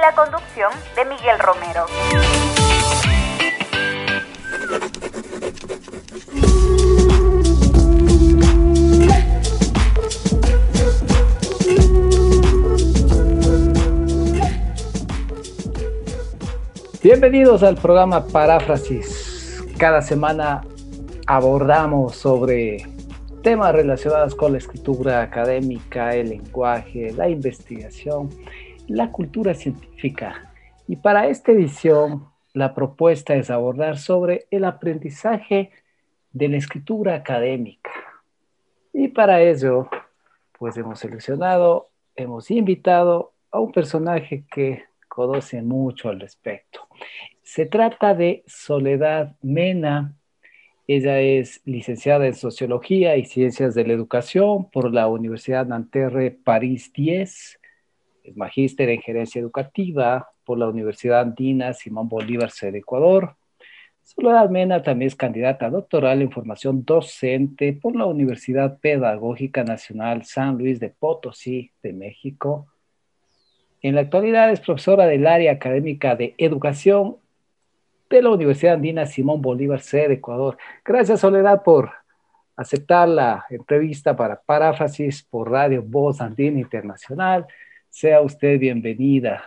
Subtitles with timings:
[0.00, 1.86] La conducción de Miguel Romero.
[17.02, 19.64] Bienvenidos al programa Paráfrasis.
[19.78, 20.62] Cada semana
[21.26, 22.86] abordamos sobre
[23.42, 28.30] temas relacionados con la escritura académica, el lenguaje, la investigación,
[28.86, 29.87] la cultura científica.
[30.86, 35.70] Y para esta edición, la propuesta es abordar sobre el aprendizaje
[36.32, 37.90] de la escritura académica.
[38.92, 39.88] Y para ello,
[40.58, 46.86] pues hemos seleccionado, hemos invitado a un personaje que conoce mucho al respecto.
[47.42, 50.14] Se trata de Soledad Mena.
[50.86, 56.92] Ella es licenciada en Sociología y Ciencias de la Educación por la Universidad Nanterre París
[56.92, 57.57] 10.
[58.28, 63.36] Es magíster en Gerencia Educativa por la Universidad Andina Simón Bolívar, sede Ecuador.
[64.02, 70.58] Soledad Mena también es candidata doctoral en formación docente por la Universidad Pedagógica Nacional San
[70.58, 72.66] Luis de Potosí, de México.
[73.80, 77.16] En la actualidad es profesora del área académica de educación
[78.10, 80.58] de la Universidad Andina Simón Bolívar, sede Ecuador.
[80.84, 81.92] Gracias, Soledad, por
[82.56, 87.46] aceptar la entrevista para Paráfrasis por Radio Voz Andina Internacional.
[87.90, 89.42] Sea usted bienvenida.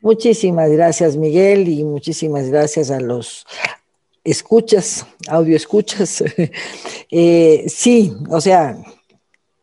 [0.00, 3.46] Muchísimas gracias, Miguel, y muchísimas gracias a los
[4.24, 6.24] escuchas, audio escuchas.
[7.10, 8.78] eh, sí, o sea,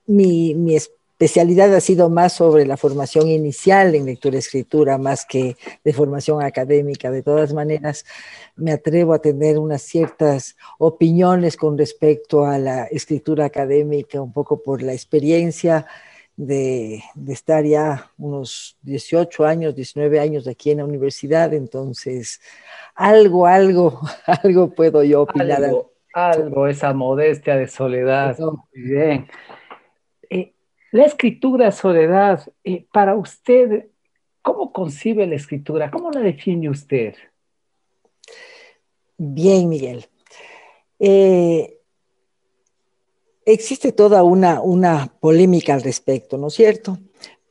[0.06, 5.94] mi, mi, especialidad ha sido más sobre la formación inicial en lectura-escritura, más que de
[5.94, 7.10] formación académica.
[7.10, 8.06] De todas maneras,
[8.56, 14.62] me atrevo a tener unas ciertas opiniones con respecto a la escritura académica, un poco
[14.62, 15.88] por la experiencia
[16.38, 21.54] de, de estar ya unos 18 años, 19 años aquí en la universidad.
[21.54, 22.40] Entonces,
[22.96, 25.66] algo, algo, algo puedo yo opinar.
[25.66, 28.40] Algo, algo esa modestia de soledad.
[28.40, 29.28] Muy bien.
[30.92, 33.88] La escritura, Soledad, eh, para usted,
[34.42, 35.92] ¿cómo concibe la escritura?
[35.92, 37.16] ¿Cómo la define usted?
[39.18, 40.06] Bien, Miguel.
[41.00, 41.77] Eh,
[43.48, 46.98] existe toda una, una, polémica al respecto, ¿no es cierto?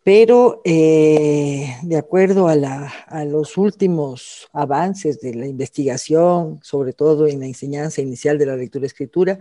[0.03, 7.47] Pero eh, de acuerdo a, los últimos avances de la investigación, sobre todo en la
[7.47, 9.39] enseñanza inicial de la lectura-escritura,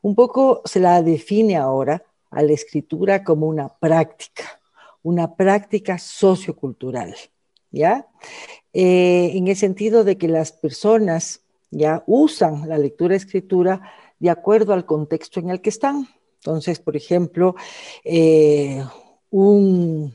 [0.00, 4.60] un poco se la define ahora a la escritura como una práctica,
[5.02, 7.14] una práctica sociocultural,
[7.70, 8.08] ¿ya?
[8.72, 13.82] Eh, en el sentido de que las personas ya usan la lectura-escritura
[14.18, 16.08] de acuerdo al contexto en el que están.
[16.36, 17.56] Entonces, por ejemplo,
[18.04, 18.82] eh,
[19.30, 20.14] un,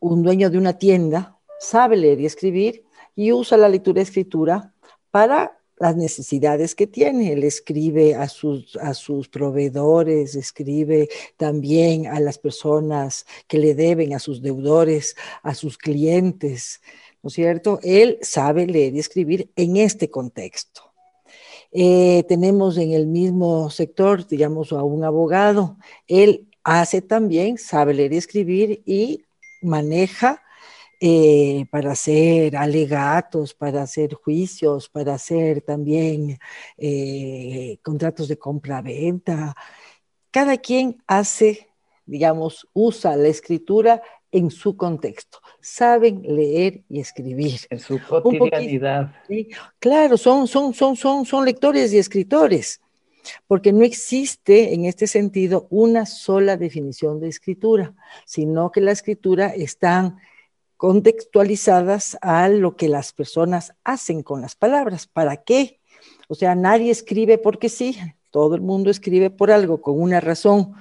[0.00, 2.84] dueño de una tienda sabe leer y escribir
[3.14, 4.74] y usa la lectura-escritura
[5.10, 7.32] para las necesidades que tiene.
[7.32, 14.12] Él escribe a sus, a sus proveedores, escribe también a las personas que le deben,
[14.12, 16.80] a sus deudores, a sus clientes,
[17.22, 17.78] ¿no es cierto?
[17.82, 20.89] Él sabe leer y escribir en este contexto.
[21.72, 25.76] Eh, tenemos en el mismo sector, digamos, a un abogado.
[26.06, 29.24] Él hace también, sabe leer y escribir y
[29.62, 30.42] maneja
[31.00, 36.38] eh, para hacer alegatos, para hacer juicios, para hacer también
[36.76, 39.54] eh, contratos de compra-venta.
[40.30, 41.68] Cada quien hace,
[42.04, 44.02] digamos, usa la escritura
[44.32, 45.38] en su contexto.
[45.60, 47.60] Saben leer y escribir.
[47.70, 49.14] En su cotidianidad.
[49.28, 49.48] ¿sí?
[49.78, 52.80] Claro, son, son, son, son, son lectores y escritores
[53.46, 57.94] porque no existe en este sentido una sola definición de escritura,
[58.24, 60.16] sino que la escritura está
[60.76, 65.06] contextualizadas a lo que las personas hacen con las palabras.
[65.06, 65.80] ¿Para qué?
[66.28, 67.98] O sea, nadie escribe porque sí,
[68.30, 70.74] todo el mundo escribe por algo, con una razón.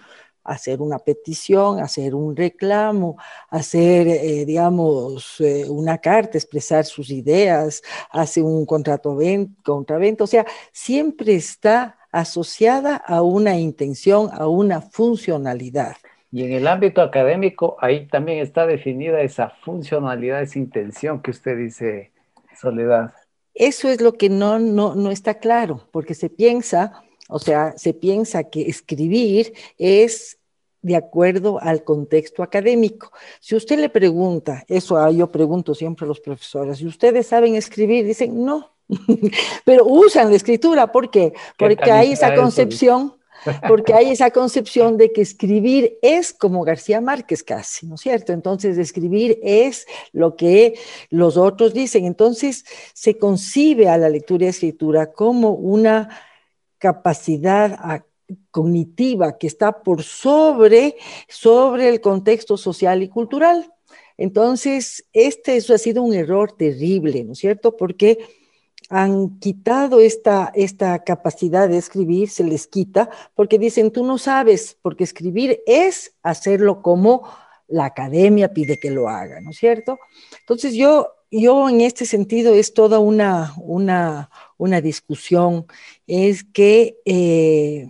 [0.49, 3.17] Hacer una petición, hacer un reclamo,
[3.49, 7.81] hacer, eh, digamos, eh, una carta, expresar sus ideas,
[8.11, 9.17] hace un contrato
[9.63, 10.23] contravento.
[10.23, 15.95] O sea, siempre está asociada a una intención, a una funcionalidad.
[16.31, 21.57] Y en el ámbito académico, ahí también está definida esa funcionalidad, esa intención que usted
[21.57, 22.11] dice,
[22.59, 23.13] Soledad.
[23.53, 27.93] Eso es lo que no, no, no está claro, porque se piensa, o sea, se
[27.93, 30.38] piensa que escribir es
[30.81, 33.11] de acuerdo al contexto académico.
[33.39, 37.55] Si usted le pregunta, eso ah, yo pregunto siempre a los profesores, si ustedes saben
[37.55, 38.71] escribir, dicen no,
[39.65, 41.33] pero usan la escritura, ¿por qué?
[41.57, 43.19] Porque hay esa concepción
[43.67, 48.33] porque hay esa concepción de que escribir es como García Márquez casi, ¿no es cierto?
[48.33, 50.77] Entonces, escribir es lo que
[51.09, 52.05] los otros dicen.
[52.05, 56.09] Entonces, se concibe a la lectura y escritura como una
[56.77, 57.79] capacidad
[58.51, 60.95] cognitiva que está por sobre,
[61.27, 63.73] sobre el contexto social y cultural.
[64.17, 67.77] Entonces, este eso ha sido un error terrible, ¿no es cierto?
[67.77, 68.17] Porque
[68.89, 74.77] han quitado esta, esta capacidad de escribir, se les quita, porque dicen, tú no sabes,
[74.81, 77.29] porque escribir es hacerlo como
[77.67, 79.99] la academia pide que lo haga, ¿no es cierto?
[80.39, 85.67] Entonces yo, yo en este sentido es toda una, una, una discusión,
[86.07, 87.89] es que eh,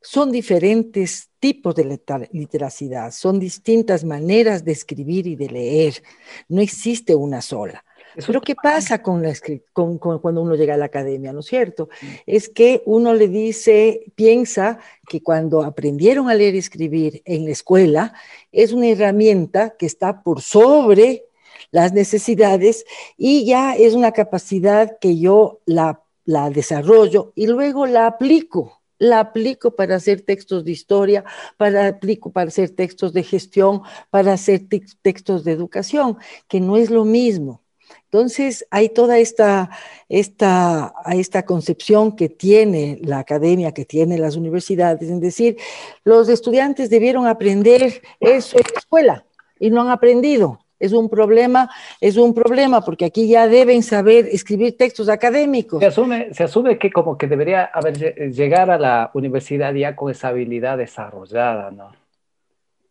[0.00, 2.00] son diferentes tipos de
[2.32, 6.02] literacidad, son distintas maneras de escribir y de leer,
[6.48, 7.84] no existe una sola.
[8.26, 9.32] Pero ¿qué pasa con, la,
[9.72, 11.88] con, cuando uno llega a la academia, no es cierto?
[12.26, 17.52] Es que uno le dice, piensa que cuando aprendieron a leer y escribir en la
[17.52, 18.12] escuela,
[18.50, 21.26] es una herramienta que está por sobre
[21.70, 22.84] las necesidades
[23.16, 29.18] y ya es una capacidad que yo la, la desarrollo y luego la aplico la
[29.18, 31.24] aplico para hacer textos de historia,
[31.56, 34.68] para aplico para hacer textos de gestión, para hacer
[35.02, 37.62] textos de educación, que no es lo mismo.
[38.04, 39.70] Entonces, hay toda esta,
[40.08, 45.56] esta, esta concepción que tiene la academia, que tiene las universidades, en decir,
[46.04, 49.26] los estudiantes debieron aprender eso en la escuela
[49.58, 50.60] y no han aprendido.
[50.80, 55.78] Es un problema, es un problema, porque aquí ya deben saber escribir textos académicos.
[55.78, 60.10] Se asume, se asume que como que debería haber, llegar a la universidad ya con
[60.10, 61.92] esa habilidad desarrollada, ¿no?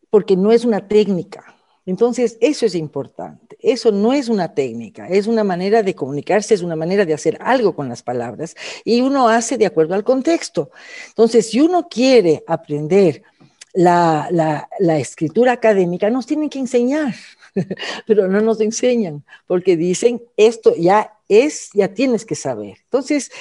[0.09, 1.55] Porque no es una técnica
[1.89, 3.57] entonces, eso es importante.
[3.59, 7.39] Eso no es una técnica, es una manera de comunicarse, es una manera de hacer
[7.41, 8.55] algo con las palabras
[8.85, 10.69] y uno hace de acuerdo al contexto.
[11.07, 13.23] Entonces, si uno quiere aprender
[13.73, 14.67] la,
[14.99, 17.15] escritura académica, nos tienen que enseñar,
[18.07, 22.77] pero no nos enseñan porque dicen esto ya es, ya tienes que saber.
[22.85, 23.31] Entonces,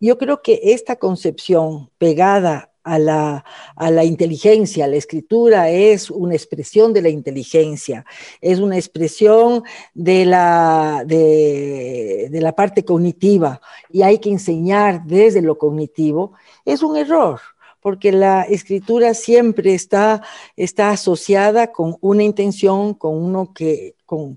[0.00, 4.86] yo creo que esta concepción pegada a la, a la, inteligencia.
[4.86, 8.06] La escritura es una expresión de la inteligencia,
[8.40, 13.60] es una expresión de la, de, la parte cognitiva
[13.90, 16.34] y hay que enseñar desde lo cognitivo.
[16.64, 17.40] Es un error
[17.86, 20.20] porque la escritura siempre está,
[20.56, 24.36] está asociada con una intención, con, uno que, con,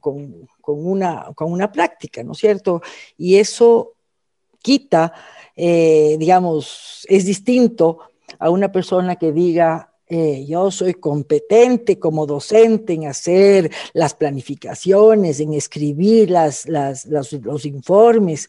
[0.67, 2.83] una, con una práctica, ¿no es cierto?
[3.17, 3.93] Y eso
[4.61, 5.13] quita,
[5.55, 7.97] eh, digamos, es distinto
[8.37, 15.39] a una persona que diga, eh, yo soy competente como docente en hacer las planificaciones,
[15.39, 18.47] en escribir las, los, informes,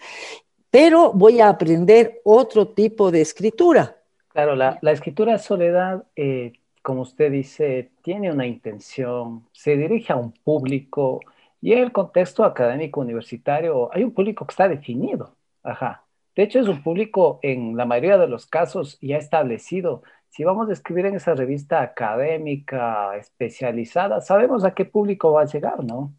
[0.71, 3.97] pero voy a aprender otro tipo de escritura.
[4.33, 10.33] Claro, la, escritura soledad, eh, como usted dice, tiene una intención, se dirige a un
[10.33, 11.21] público
[11.61, 15.37] y en el contexto académico universitario hay un público que está definido.
[15.65, 16.07] Ajá.
[16.37, 20.03] De hecho, es un público en la mayoría de los casos ya establecido.
[20.29, 25.47] Si vamos a escribir en esa revista académica especializada, sabemos a qué público va a
[25.47, 26.15] llegar, ¿no?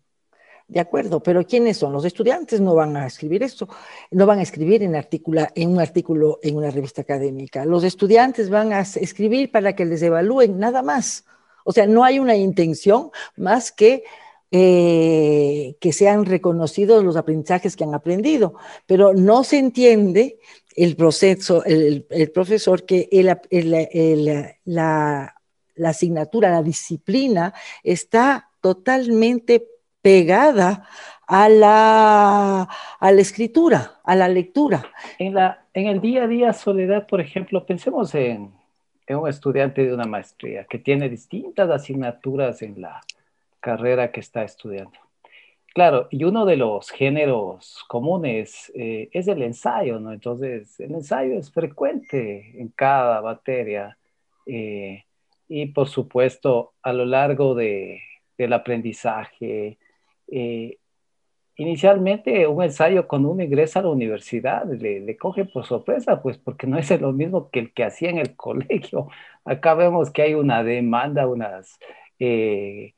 [0.71, 1.91] De acuerdo, pero ¿quiénes son?
[1.91, 3.67] Los estudiantes no van a escribir esto,
[4.11, 7.65] no van a escribir en, en un artículo en una revista académica.
[7.65, 11.25] Los estudiantes van a escribir para que les evalúen, nada más.
[11.65, 14.05] O sea, no hay una intención más que
[14.49, 20.39] eh, que sean reconocidos los aprendizajes que han aprendido, pero no se entiende
[20.77, 23.09] el proceso, el, profesor, que
[24.65, 25.35] la,
[25.85, 29.70] asignatura, la disciplina está totalmente
[30.01, 30.87] pegada
[31.27, 32.67] a la,
[32.99, 34.83] a la escritura, a la lectura.
[35.19, 38.51] En, la, en el día a día, Soledad, por ejemplo, pensemos en,
[39.07, 43.01] un estudiante de una maestría que tiene distintas asignaturas en la,
[43.61, 44.99] carrera que está estudiando.
[45.73, 50.11] Claro, y uno de los géneros comunes eh, es el ensayo, ¿no?
[50.11, 53.97] Entonces, el ensayo es frecuente en cada materia
[54.45, 55.05] eh,
[55.47, 58.01] y, por supuesto, a lo largo de,
[58.37, 59.77] del aprendizaje,
[60.31, 60.79] eh,
[61.55, 66.67] inicialmente un ensayo cuando uno ingresa a la universidad le, coge por sorpresa, pues porque
[66.67, 69.09] no es lo mismo que el que hacía en el colegio.
[69.45, 71.79] Acá vemos que hay una demanda, unas,
[72.19, 72.93] eh,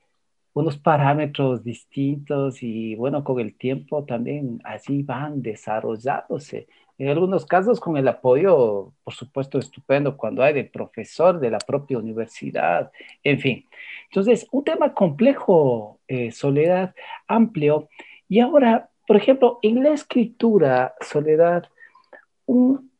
[0.53, 6.67] unos parámetros distintos y bueno, con el tiempo también así van desarrollándose.
[6.97, 11.57] En algunos casos con el apoyo, por supuesto, estupendo cuando hay del profesor de la
[11.57, 12.91] propia universidad,
[13.23, 13.65] en fin.
[14.05, 16.93] Entonces, un tema complejo, eh, Soledad,
[17.27, 17.89] amplio.
[18.29, 21.67] Y ahora, por ejemplo, en la escritura, Soledad,
[22.45, 22.91] un,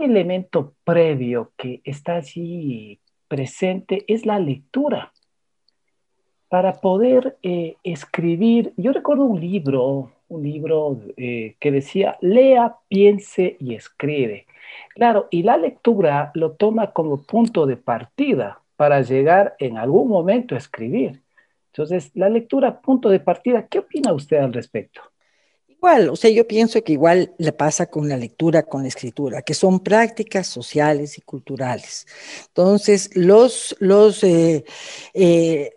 [0.00, 2.98] elemento previo que está allí
[3.28, 5.12] presente es la lectura.
[6.48, 13.56] Para poder eh, escribir, yo recuerdo un libro, un libro eh, que decía, lea, piense
[13.60, 14.46] y escribe.
[14.94, 20.54] Claro, y la lectura lo toma como punto de partida para llegar en algún momento
[20.54, 21.22] a escribir.
[21.72, 25.02] Entonces, la lectura, punto de partida, ¿qué opina usted al respecto?
[25.68, 29.42] Igual, o sea, yo pienso que igual le pasa con la lectura, con la escritura,
[29.42, 32.06] que son prácticas sociales y culturales.
[32.48, 34.64] Entonces, los, los, eh,
[35.12, 35.74] eh,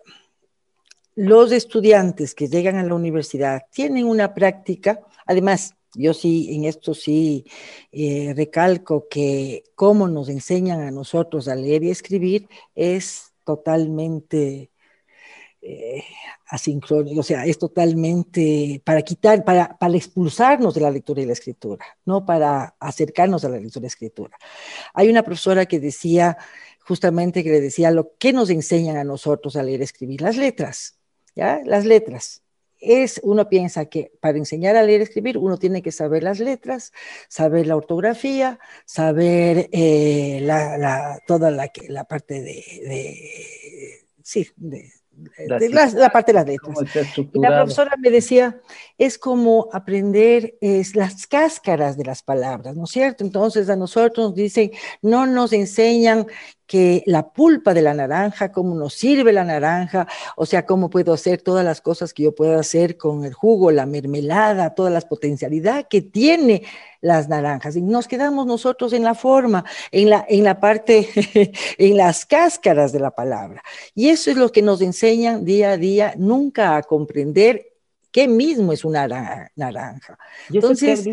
[1.14, 6.94] los estudiantes que llegan a la universidad tienen una práctica, además, yo sí, en esto
[6.94, 7.44] sí
[7.90, 14.70] eh, recalco que cómo nos enseñan a nosotros a leer y escribir es totalmente
[15.62, 16.04] eh,
[16.46, 21.32] asincrónico, o sea, es totalmente para quitar, para, para expulsarnos de la lectura y la
[21.32, 24.38] escritura, no para acercarnos a la lectura y la escritura.
[24.94, 26.38] Hay una profesora que decía,
[26.80, 30.36] justamente que le decía, lo que nos enseñan a nosotros a leer y escribir, las
[30.36, 30.99] letras,
[31.40, 31.62] ¿ya?
[31.64, 32.42] Las letras.
[32.78, 36.38] Es, uno piensa que para enseñar a leer y escribir uno tiene que saber las
[36.38, 36.92] letras,
[37.28, 44.90] saber la ortografía, saber eh, la, toda la, la parte de, de sí, de,
[45.46, 46.78] la, parte de las letras.
[47.34, 48.60] la profesora me decía,
[48.96, 53.24] es como aprender es, las cáscaras de las palabras, ¿no es cierto?
[53.24, 54.70] Entonces a nosotros nos dicen,
[55.02, 56.26] no nos enseñan
[56.70, 61.12] que la pulpa de la naranja, cómo nos sirve la naranja, o sea, cómo puedo
[61.12, 65.04] hacer todas las cosas que yo puedo hacer con el jugo, la mermelada, todas las
[65.04, 66.62] potencialidades que tiene
[67.00, 67.74] las naranjas.
[67.74, 71.08] Y nos quedamos nosotros en la forma, en la, en la parte,
[71.76, 73.64] en las cáscaras de la palabra.
[73.96, 77.66] Y eso es lo que nos enseñan día a día, nunca a comprender
[78.12, 79.08] qué mismo es una
[79.56, 80.16] naranja.
[80.48, 81.04] Entonces,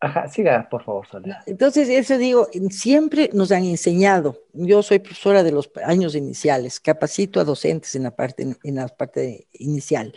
[0.00, 1.06] Ajá, siga, por favor,
[1.46, 4.44] Entonces, eso digo, siempre nos han enseñado.
[4.52, 8.86] Yo soy profesora de los años iniciales, capacito a docentes en la parte, en la
[8.86, 10.14] parte inicial.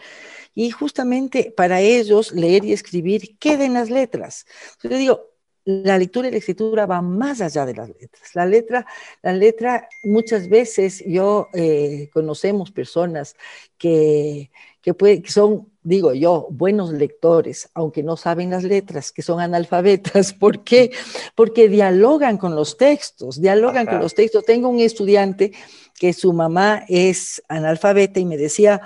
[0.54, 4.46] Y justamente para ellos, leer y escribir queda en las letras.
[4.84, 5.32] Yo digo,
[5.64, 8.36] la lectura y la escritura va más allá de las letras.
[8.36, 8.86] La letra,
[9.22, 13.36] la letra muchas veces yo eh, conocemos personas
[13.78, 19.22] que, que, puede, que son digo yo, buenos lectores, aunque no saben las letras, que
[19.22, 20.34] son analfabetas.
[20.40, 20.92] ¿Por qué?
[21.36, 24.46] Porque dialogan con los textos, dialogan con los textos.
[24.46, 25.52] Tengo un estudiante
[26.00, 28.82] que su mamá es analfabeta y me decía,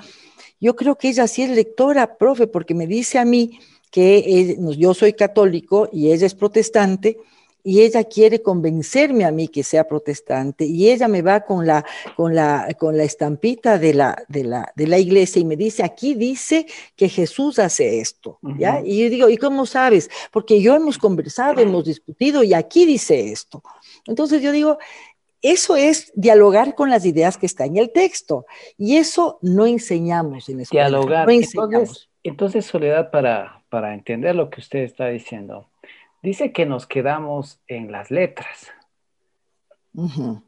[0.59, 3.59] yo creo que ella sí es lectora, profe, porque me dice a mí
[3.91, 7.17] que yo soy católico y ella es protestante
[7.67, 11.83] y ella quiere convencerme a mí que sea protestante y ella me va con la,
[12.15, 15.83] con la, con la estampita de la, de, la, de la iglesia y me dice,
[15.83, 18.81] aquí dice que Jesús hace esto, ¿ya?
[18.85, 20.11] Y yo digo, ¿y cómo sabes?
[20.31, 23.63] Porque yo hemos conversado, hemos discutido y aquí dice esto.
[24.05, 24.77] Entonces yo digo,
[25.41, 28.45] eso es dialogar con las ideas que están en el texto
[28.77, 30.87] y eso no enseñamos en escuela.
[30.87, 31.27] Dialogar.
[31.31, 35.69] Entonces, entonces, Soledad, para, para entender lo que usted está diciendo,
[36.25, 38.71] dice que nos quedamos en las letras.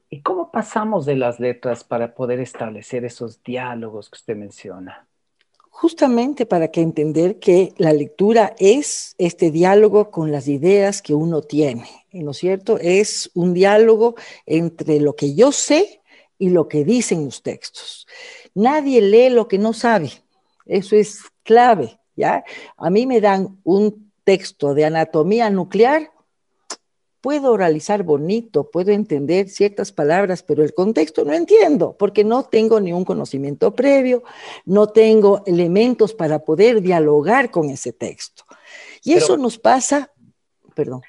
[0.09, 5.07] ¿Y cómo pasamos de las letras para poder establecer esos diálogos que usted menciona?
[5.69, 11.43] Justamente para que entender que la lectura es este diálogo con las ideas que uno
[11.43, 12.77] tiene, ¿no es cierto?
[12.79, 14.15] Es un diálogo
[14.45, 16.01] entre lo que yo sé
[16.39, 18.07] y lo que dicen los textos.
[18.55, 20.11] Nadie lee lo que no sabe,
[20.65, 22.43] eso es clave, ¿ya?
[22.75, 26.11] A mí me dan un texto de anatomía nuclear,
[27.21, 32.81] puedo oralizar bonito, puedo entender ciertas palabras, pero el contexto no entiendo, porque no tengo
[32.81, 34.23] ni un conocimiento previo,
[34.65, 38.43] no tengo elementos para poder dialogar con ese texto.
[39.01, 40.11] Y eso nos pasa,
[40.75, 41.03] perdón.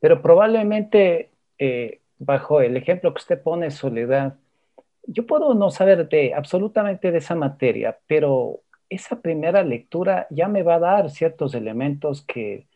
[0.00, 4.34] Pero probablemente, eh, bajo el ejemplo que usted pone, Soledad,
[5.06, 10.62] yo puedo no saber de absolutamente de esa materia, pero esa primera lectura ya me
[10.62, 12.66] va a dar ciertos elementos que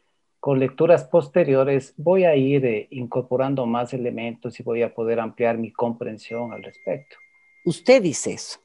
[0.41, 5.59] con lecturas posteriores voy a ir eh, incorporando más elementos y voy a poder ampliar
[5.59, 7.17] mi comprensión al respecto.
[7.65, 8.61] Usted dice eso.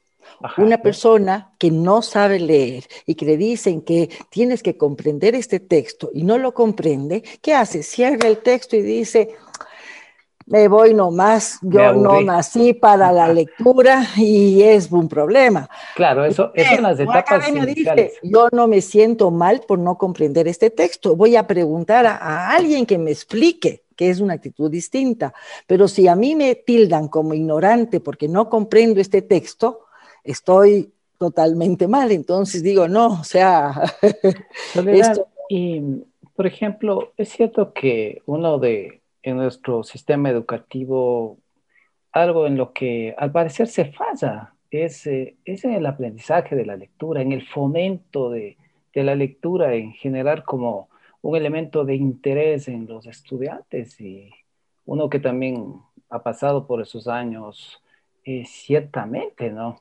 [0.56, 5.60] Una persona que no sabe leer y que le dicen que tienes que comprender este
[5.60, 7.82] texto y no lo comprende, ¿qué hace?
[7.82, 9.34] Cierra el texto y dice,
[10.46, 15.68] me voy nomás, yo no nací para la lectura y es un problema.
[15.94, 17.46] Claro, eso, es las etapas
[18.22, 22.86] yo no me siento mal por no comprender este texto, voy a preguntar a, alguien
[22.86, 25.32] que me explique que es una actitud distinta,
[25.68, 29.86] pero si a mí me tildan como ignorante porque no comprendo este texto,
[30.24, 33.82] estoy totalmente mal, entonces digo, no, o sea,
[35.48, 35.80] y
[36.34, 41.38] por ejemplo, es cierto que uno de en nuestro sistema educativo
[42.12, 46.66] algo en lo que al parecer se falla, es, eh, es en el aprendizaje de
[46.66, 48.56] la lectura, en el fomento de,
[48.92, 50.88] de, la lectura, en generar como
[51.22, 54.30] un elemento de interés en los estudiantes y
[54.84, 55.74] uno que también
[56.10, 57.82] ha pasado por esos años,
[58.24, 59.80] eh, ciertamente, ¿no?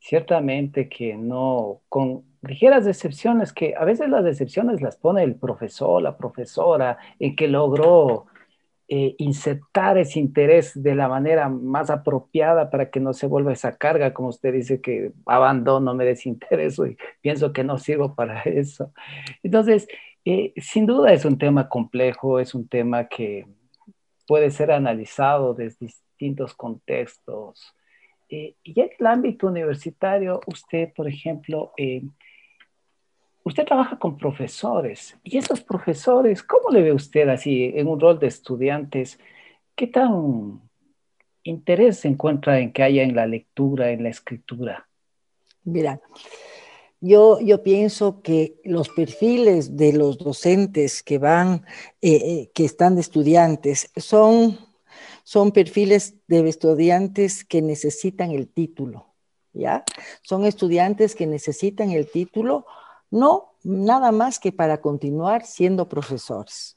[0.00, 6.02] Ciertamente que no, con ligeras decepciones, que a veces las decepciones las pone el profesor,
[6.02, 8.26] la profesora, en que logró
[8.92, 13.76] eh, insertar ese interés de la manera más apropiada para que no se vuelva esa
[13.76, 18.92] carga, como usted dice, que abandono, me desintereso y pienso que no sirvo para eso.
[19.44, 19.86] Entonces,
[20.24, 23.46] eh, sin duda es un tema complejo, es un tema que
[24.26, 27.72] puede ser analizado desde distintos contextos.
[28.28, 31.72] Eh, y en el ámbito universitario, usted, por ejemplo,
[33.50, 38.18] usted trabaja con profesores y esos profesores, ¿cómo le ve usted así en un rol
[38.18, 39.18] de estudiantes?
[39.74, 40.60] ¿Qué tan
[41.42, 44.88] interés se encuentra en que haya en la lectura, en la escritura?
[45.64, 46.00] Mira,
[47.00, 51.66] yo, yo pienso que los perfiles de los docentes que van,
[52.00, 54.58] eh, eh, que están de estudiantes, son,
[55.24, 59.06] son perfiles de estudiantes que necesitan el título,
[59.52, 59.82] ¿ya?
[60.22, 62.64] Son estudiantes que necesitan el título
[63.10, 66.76] no nada más que para continuar siendo profesores.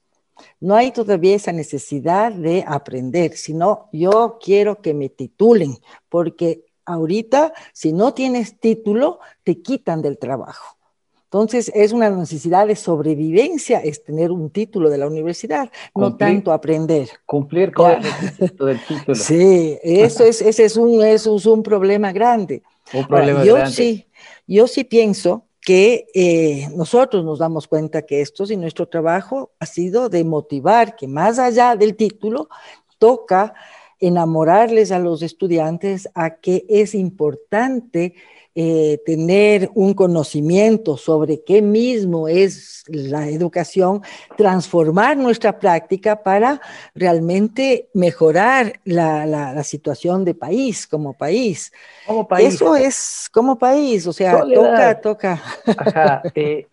[0.59, 5.77] No hay todavía esa necesidad de aprender, sino yo quiero que me titulen,
[6.09, 10.77] porque ahorita si no tienes título, te quitan del trabajo.
[11.25, 16.51] Entonces, es una necesidad de sobrevivencia, es tener un título de la universidad, no tanto
[16.51, 17.09] aprender.
[17.25, 19.15] Cumplir con el requisito del título.
[19.15, 22.61] Sí, eso es, ese es un, es un problema grande.
[22.93, 23.71] Un problema yo grande.
[23.71, 24.07] Sí,
[24.45, 29.65] yo sí pienso que eh, nosotros nos damos cuenta que esto y nuestro trabajo ha
[29.65, 32.49] sido de motivar que más allá del título
[32.97, 33.53] toca
[33.99, 38.15] enamorarles a los estudiantes a que es importante
[38.55, 44.01] eh, tener un conocimiento sobre qué mismo es la educación,
[44.37, 46.61] transformar nuestra práctica para
[46.93, 51.71] realmente mejorar la, situación de país como país.
[52.05, 52.53] Como país.
[52.53, 55.41] Eso es como país, o sea, toca, toca.
[55.65, 56.67] Ajá, eh,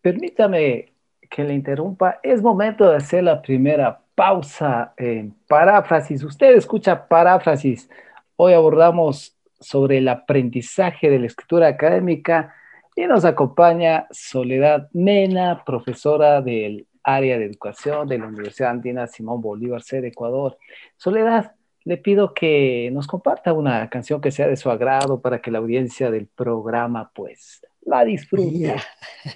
[0.00, 0.92] permítame
[1.28, 2.18] que le interrumpa.
[2.22, 6.24] Es momento de hacer la primera pausa en paráfrasis.
[6.24, 7.90] Usted escucha paráfrasis.
[8.36, 12.54] Hoy abordamos sobre el aprendizaje de la escritura académica
[12.94, 19.40] y nos acompaña Soledad Mena, profesora del área de educación de la Universidad Andina Simón
[19.40, 20.58] Bolívar, sede Ecuador.
[20.96, 25.50] Soledad, le pido que nos comparta una canción que sea de su agrado para que
[25.50, 28.76] la audiencia del programa pues la disfrute.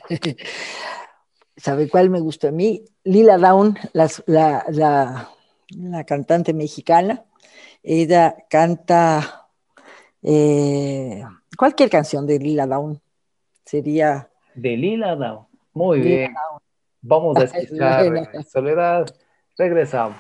[1.57, 2.85] ¿Sabe cuál me gusta a mí?
[3.05, 5.31] Lila Down, la, la,
[5.69, 7.25] la cantante mexicana.
[7.83, 9.42] Ella canta
[10.23, 11.25] eh,
[11.57, 13.01] cualquier canción de Lila Down
[13.65, 14.31] sería.
[14.55, 15.47] De Lila Down.
[15.73, 16.35] Muy bien.
[17.01, 19.07] Vamos a escuchar Soledad.
[19.57, 20.17] Regresamos.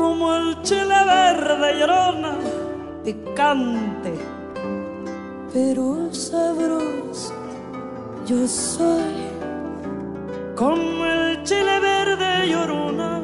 [0.00, 2.32] como el chile verde llorona,
[3.04, 4.14] picante,
[5.52, 7.34] pero sabroso.
[8.26, 9.12] Yo soy
[10.56, 13.20] como el chile verde llorona,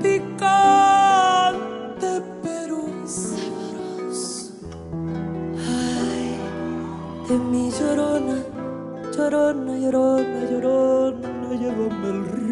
[0.00, 1.42] picante,
[2.44, 4.52] pero sabroso.
[5.58, 6.38] Ay,
[7.28, 8.36] de mi llorona,
[9.12, 11.28] llorona, llorona, llorona,
[11.60, 12.47] llévame el río.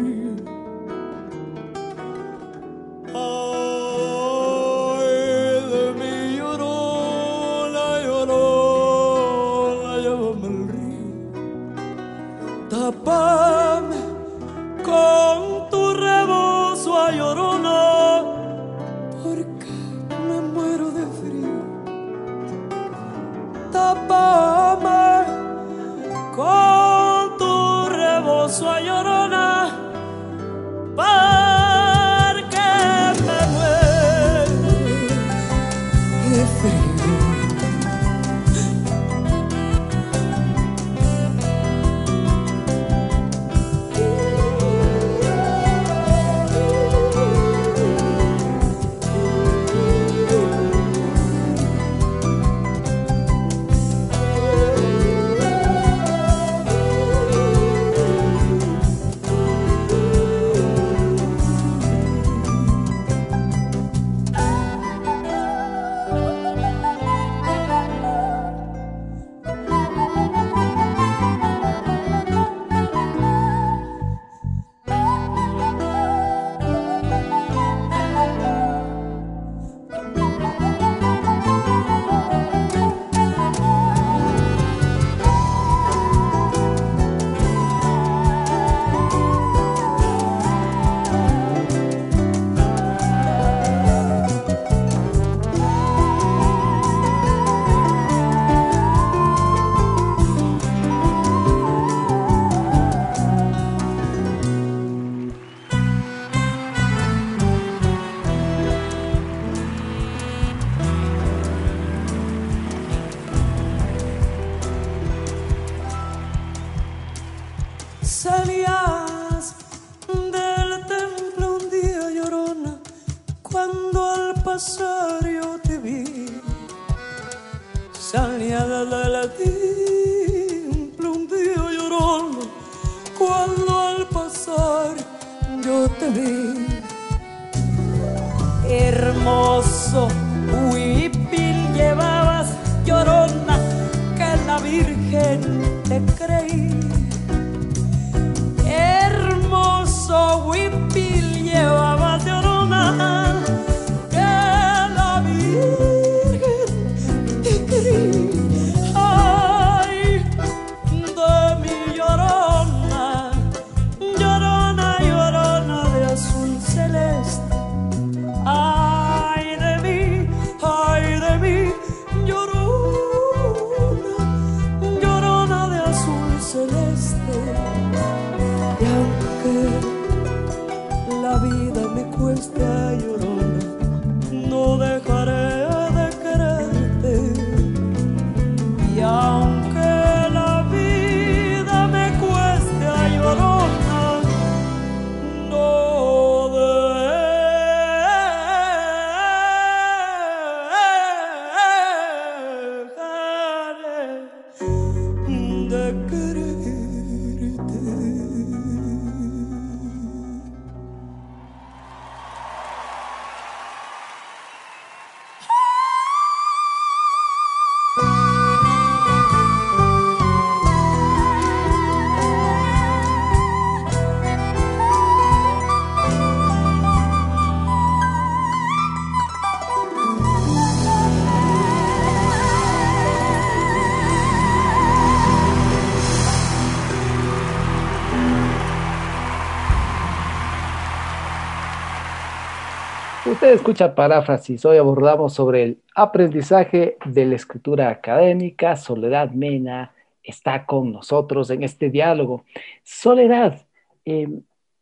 [243.57, 244.63] Escucha paráfrasis.
[244.65, 248.75] Hoy abordamos sobre el aprendizaje de la escritura académica.
[248.75, 249.93] Soledad Mena
[250.23, 252.45] está con nosotros en este diálogo.
[252.83, 253.65] Soledad,
[254.05, 254.27] eh,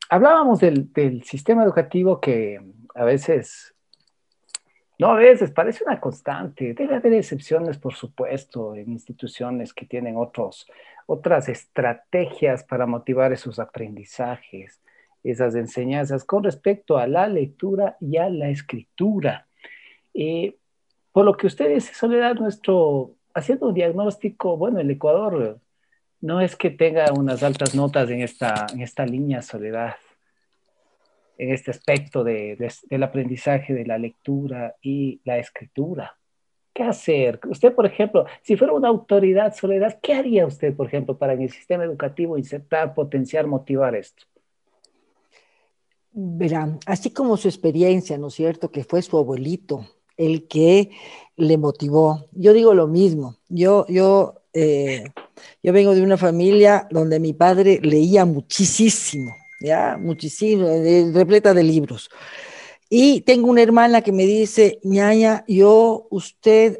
[0.09, 2.61] hablábamos del, del sistema educativo que
[2.93, 3.73] a veces,
[4.99, 6.73] no a veces, parece una constante.
[6.73, 10.67] Debe haber excepciones, por supuesto, en instituciones que tienen otros,
[11.05, 14.81] otras estrategias para motivar esos aprendizajes
[15.25, 19.47] esas enseñanzas con respecto a la lectura y a la escritura.
[20.13, 20.55] Eh,
[21.11, 25.59] por lo que usted dice, Soledad, nuestro, haciendo un diagnóstico, bueno, el Ecuador
[26.21, 29.95] no es que tenga unas altas notas en esta, en esta línea, Soledad,
[31.37, 32.57] en este aspecto de,
[32.89, 36.17] del aprendizaje de la lectura y la escritura.
[36.73, 37.39] ¿Qué hacer?
[37.47, 41.41] Usted, por ejemplo, si fuera una autoridad, Soledad, ¿qué haría usted, por ejemplo, para en
[41.43, 44.25] el sistema educativo insertar, potenciar, motivar esto?
[46.17, 48.71] Verán, así como su experiencia, ¿no es cierto?
[48.71, 50.91] Que fue su abuelito el que
[51.35, 52.27] le motivó.
[52.31, 53.35] Yo digo lo mismo.
[53.49, 55.03] Yo, yo, eh,
[55.61, 60.67] yo vengo de una familia donde mi padre leía muchísimo, ya, muchísimo,
[61.13, 62.09] repleta de libros.
[62.89, 66.79] Y tengo una hermana que me dice, ñaña, yo, usted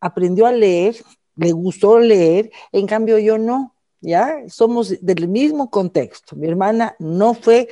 [0.00, 0.96] aprendió a leer,
[1.36, 4.38] le gustó leer, en cambio yo no, ¿ya?
[4.48, 6.34] Somos del mismo contexto.
[6.34, 7.68] Mi hermana no fue,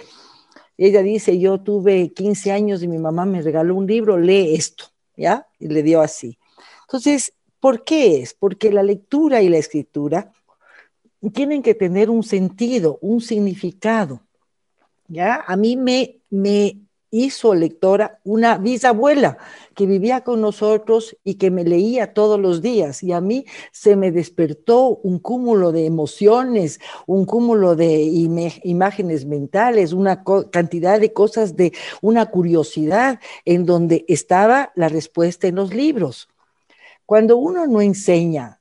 [0.77, 4.87] ella dice, yo tuve 15 años y mi mamá me regaló un libro, lee esto,
[5.17, 5.47] ¿ya?
[5.59, 6.39] Y le dio así.
[6.83, 8.35] Entonces, ¿por qué es?
[8.35, 10.33] Porque la lectura y la escritura
[11.33, 14.21] tienen que tener un sentido, un significado.
[15.07, 15.45] ¿Ya?
[15.47, 16.79] A mí me, me
[17.15, 19.39] hizo lectora una bisabuela
[19.77, 23.05] que vivía con nosotros y que me leía todos los días.
[23.05, 28.03] Y a mí se me despertó un cúmulo de emociones, un cúmulo de
[28.65, 31.73] imágenes mentales, una cantidad de cosas de
[32.03, 36.29] una curiosidad en donde estaba la respuesta en los libros.
[37.07, 38.61] Cuando uno no enseña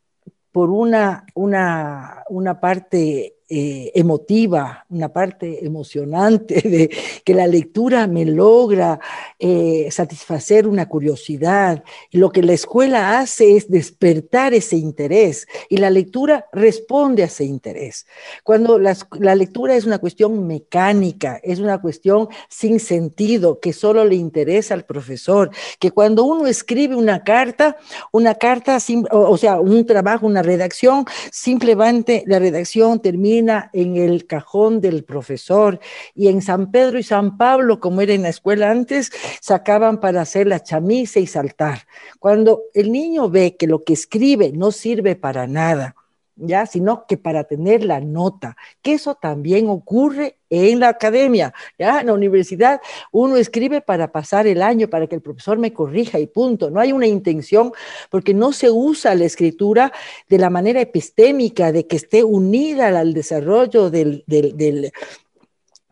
[0.52, 6.90] por una, una, una parte eh, emotiva, una parte emocionante de
[7.26, 9.00] que la lectura me logra
[9.38, 11.84] eh, satisfacer una curiosidad.
[12.12, 17.44] Lo que la escuela hace es despertar ese interés y la lectura responde a ese
[17.44, 18.06] interés.
[18.44, 24.06] Cuando la, la lectura es una cuestión mecánica, es una cuestión sin sentido, que solo
[24.06, 27.76] le interesa al profesor, que cuando uno escribe una carta,
[28.14, 28.78] una carta,
[29.12, 35.80] o sea, un trabajo, una redacción, simplemente la redacción termina en el cajón del profesor
[36.16, 40.22] y en San Pedro y San Pablo, como era en la escuela antes, sacaban para
[40.22, 41.88] hacer la chamisa y saltar.
[42.20, 45.96] Cuando el niño ve que lo que escribe no sirve para nada,
[46.36, 52.02] ya, sino que para tener la nota, que eso también ocurre en la academia, ya,
[52.02, 56.20] en la universidad uno escribe para pasar el año, para que el profesor me corrija
[56.20, 57.72] y punto, no hay una intención
[58.10, 59.92] porque no se usa la escritura
[60.30, 64.92] de la manera epistémica, de que esté unida al desarrollo del, del, del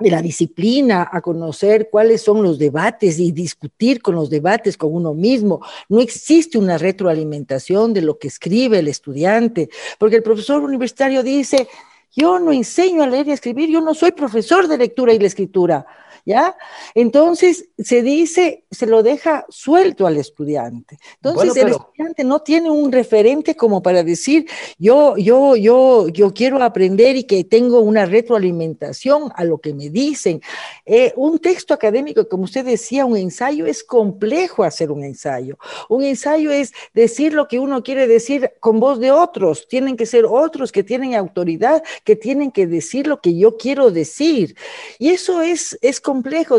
[0.01, 4.93] de la disciplina, a conocer cuáles son los debates y discutir con los debates con
[4.93, 5.61] uno mismo.
[5.89, 11.67] No existe una retroalimentación de lo que escribe el estudiante, porque el profesor universitario dice,
[12.13, 15.27] yo no enseño a leer y escribir, yo no soy profesor de lectura y la
[15.27, 15.85] escritura.
[16.25, 16.55] ¿Ya?
[16.95, 20.97] Entonces se dice, se lo deja suelto al estudiante.
[21.21, 26.61] Entonces el estudiante no tiene un referente como para decir, yo, yo, yo, yo quiero
[26.63, 30.41] aprender y que tengo una retroalimentación a lo que me dicen.
[30.85, 35.57] Eh, un texto académico, como usted decía, un ensayo es complejo hacer un ensayo.
[35.89, 39.67] Un ensayo es decir lo que uno quiere decir con voz de otros.
[39.67, 43.91] Tienen que ser otros que tienen autoridad, que tienen que decir lo que yo quiero
[43.91, 44.55] decir.
[44.99, 46.10] Y eso es, es complejo,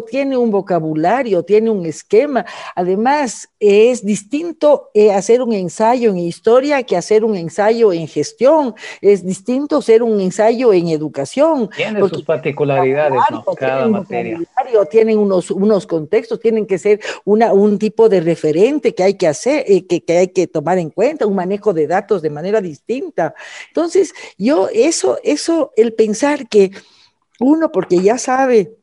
[0.09, 2.45] tiene un vocabulario, tiene un esquema.
[2.75, 8.75] Además, es distinto eh, hacer un ensayo en historia que hacer un ensayo en gestión.
[9.01, 11.69] Es distinto ser un ensayo en educación.
[11.77, 13.45] Tiene sus particularidades, ¿no?
[13.55, 14.41] Cada materia.
[14.91, 19.27] Tienen unos, unos contextos, tienen que ser una, un tipo de referente que hay que
[19.27, 22.61] hacer, eh, que, que hay que tomar en cuenta, un manejo de datos de manera
[22.61, 23.35] distinta.
[23.69, 26.71] Entonces, yo, eso, eso, el pensar que
[27.41, 28.77] uno, porque ya sabe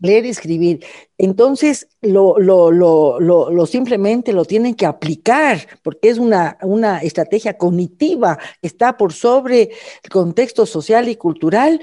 [0.00, 0.84] leer y escribir.
[1.18, 7.56] Entonces, lo, lo, lo, lo, simplemente lo tienen que aplicar, porque es una, una estrategia
[7.56, 9.70] cognitiva que está por sobre
[10.02, 11.80] el contexto social y cultural.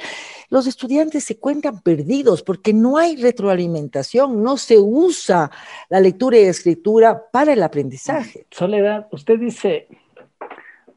[0.50, 5.50] Los estudiantes se cuentan perdidos porque no hay retroalimentación, no se usa
[5.90, 8.46] la lectura y escritura para el aprendizaje.
[8.52, 9.88] Soledad, usted dice,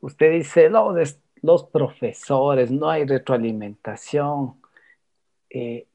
[0.00, 0.94] usted dice, no,
[1.40, 4.60] los profesores, no hay retroalimentación.
[5.48, 5.86] Eh,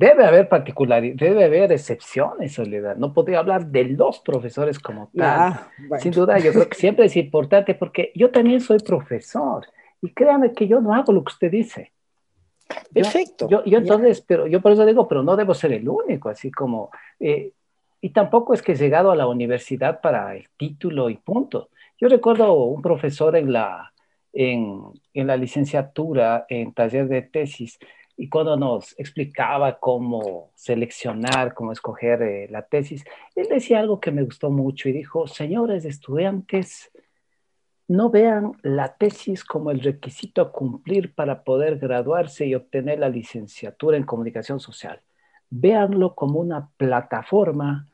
[0.00, 2.96] Debe haber particularidades, debe haber excepciones, Soledad.
[2.96, 5.60] No podría hablar de los profesores como tal.
[5.98, 9.66] Sin duda, yo creo que siempre es importante porque yo también soy profesor
[10.00, 11.92] y créame que yo no hago lo que usted dice.
[12.90, 13.46] Perfecto.
[13.50, 16.50] Yo, yo, entonces, pero yo por eso digo, pero no debo ser el único, así
[16.50, 17.52] como, eh,
[18.00, 21.68] y tampoco es que he llegado a la universidad para el título y punto.
[21.98, 23.92] Yo recuerdo un profesor en la,
[24.32, 24.80] en,
[25.12, 27.78] en la licenciatura, en taller de tesis,
[28.20, 33.02] y cuando nos explicaba cómo seleccionar, cómo escoger eh, la tesis,
[33.34, 36.90] él decía algo que me gustó mucho y dijo, señores estudiantes,
[37.88, 43.08] no vean la tesis como el requisito a cumplir para poder graduarse y obtener la
[43.08, 45.00] licenciatura en comunicación social.
[45.48, 47.88] Véanlo como una plataforma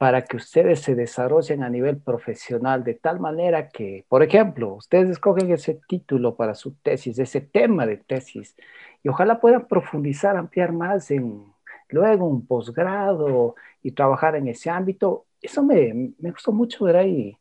[0.00, 5.10] para que ustedes se desarrollen a nivel profesional de tal manera que, por ejemplo, ustedes
[5.10, 8.56] escogen ese título para su tesis, ese tema de tesis,
[9.02, 11.44] y ojalá puedan profundizar, ampliar más en
[11.88, 15.26] luego un posgrado y trabajar en ese ámbito.
[15.40, 17.36] Eso me, me gustó mucho ver ahí.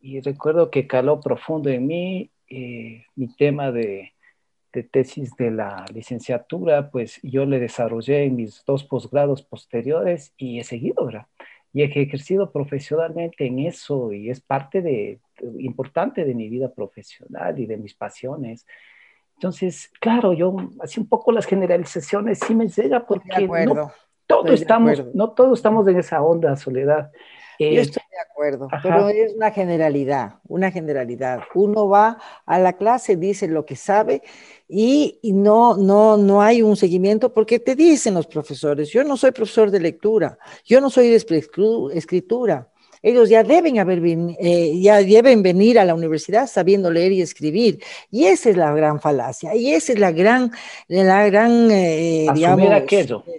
[0.00, 4.14] Y recuerdo que caló profundo en mí eh, mi tema de,
[4.72, 10.58] de tesis de la licenciatura, pues yo le desarrollé en mis dos posgrados posteriores y
[10.58, 11.26] he seguido, ¿verdad?
[11.72, 15.20] y he ejercido profesionalmente en eso y es parte de,
[15.58, 18.66] importante de mi vida profesional y de mis pasiones.
[19.40, 23.90] Entonces, claro, yo así un poco las generalizaciones sí me llega porque no,
[24.26, 27.10] todos estamos, no todos estamos en esa onda, Soledad.
[27.58, 31.40] Yo eh, estoy de acuerdo, pero es una generalidad, una generalidad.
[31.54, 34.20] Uno va a la clase, dice lo que sabe
[34.68, 39.30] y, no, no, no hay un seguimiento porque te dicen los profesores, yo no soy
[39.30, 41.16] profesor de lectura, yo no soy de
[41.94, 42.68] escritura.
[43.02, 47.82] Ellos ya deben, haber, eh, ya deben venir a la universidad sabiendo leer y escribir.
[48.10, 49.54] Y esa es la gran falacia.
[49.54, 50.52] Y esa es la gran,
[50.88, 52.68] la gran eh, digamos,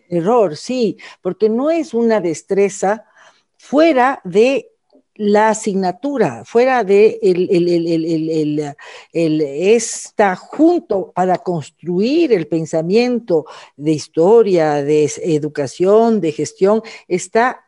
[0.09, 3.05] error, sí, porque no es una destreza
[3.57, 4.71] fuera de
[5.15, 7.47] la asignatura, fuera de el,
[9.13, 13.45] el, está junto para construir el pensamiento
[13.75, 17.67] de historia, de educación, de gestión, está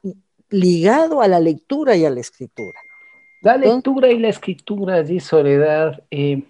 [0.54, 2.80] ligado a la lectura y a la escritura.
[3.42, 6.04] La lectura y la escritura, dice Soledad.
[6.12, 6.44] Eh,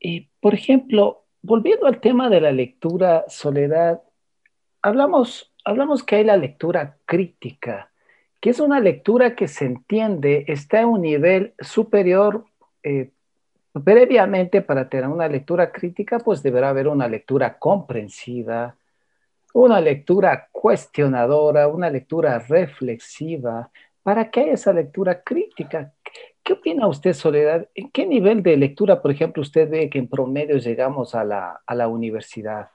[0.00, 4.02] eh, por ejemplo, volviendo al tema de la lectura, Soledad,
[4.82, 7.92] hablamos, hablamos que hay la lectura crítica
[8.42, 12.44] que es una lectura que se entiende, está en un nivel superior.
[12.82, 13.12] Eh,
[13.84, 18.74] previamente, para tener una lectura crítica, pues deberá haber una lectura comprensiva,
[19.52, 23.70] una lectura cuestionadora, una lectura reflexiva,
[24.02, 25.92] para que haya esa lectura crítica.
[26.42, 27.68] ¿Qué opina usted, Soledad?
[27.74, 31.60] ¿En qué nivel de lectura, por ejemplo, usted ve que en promedio llegamos a la,
[31.64, 32.70] a la universidad?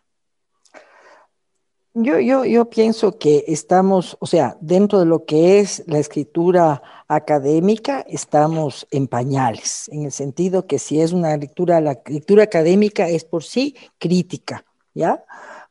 [1.94, 6.84] Yo, yo, yo pienso que estamos, o sea, dentro de lo que es la escritura
[7.08, 13.10] académica, estamos en pañales, en el sentido que si es una lectura, la lectura académica
[13.10, 14.64] es por sí crítica,
[14.94, 15.26] ¿ya?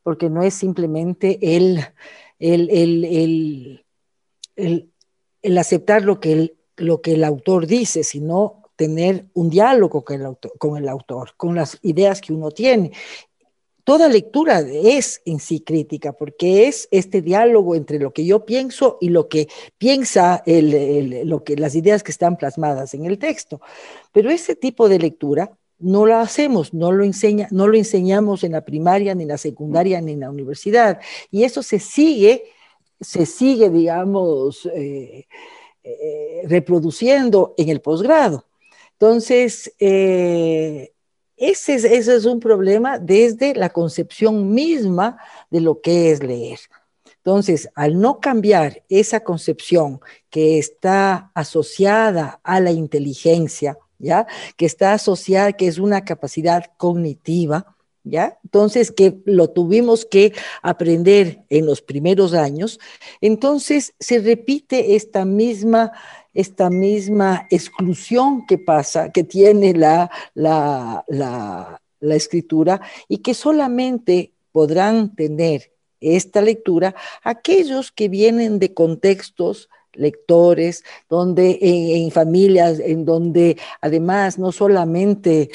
[0.07, 1.85] Porque no es simplemente el,
[2.39, 3.85] el, el,
[4.55, 4.93] el,
[5.43, 10.21] el aceptar lo que el, lo que el autor dice, sino tener un diálogo con
[10.21, 10.53] el, autor,
[11.37, 12.93] con el las ideas que uno tiene
[13.87, 18.99] toda lectura es en sí crítica, porque es este diálogo entre lo que yo pienso
[19.01, 19.47] y lo que
[19.79, 23.61] piensa lo que, las ideas que están plasmadas en el texto.
[24.11, 28.53] Pero ese tipo de lectura no lo hacemos, no lo, enseña, no lo enseñamos en
[28.53, 31.01] la primaria, ni en la secundaria, ni en la universidad.
[31.31, 32.45] Y eso se sigue,
[33.01, 35.27] se sigue, digamos, eh,
[35.83, 38.45] eh, reproduciendo en el posgrado.
[38.93, 40.93] Entonces, eh,
[41.37, 45.19] ese es, un problema desde la concepción misma
[45.51, 46.59] de lo que es leer.
[47.19, 54.27] Entonces, al no cambiar esa concepción que está asociada a la inteligencia, ¿ya?
[54.57, 58.39] Que está asociada, que es una capacidad cognitiva, ¿ya?
[58.45, 60.33] Entonces, que lo tuvimos que
[60.63, 62.79] aprender en los primeros años,
[63.21, 65.93] entonces se repite esta misma
[66.37, 75.17] esta misma exclusión que pasa, que tiene la, la, la, escritura y que solamente podrán
[75.17, 84.39] tener esta lectura aquellos que vienen de contextos lectores, donde en, familias en donde además
[84.39, 85.51] no solamente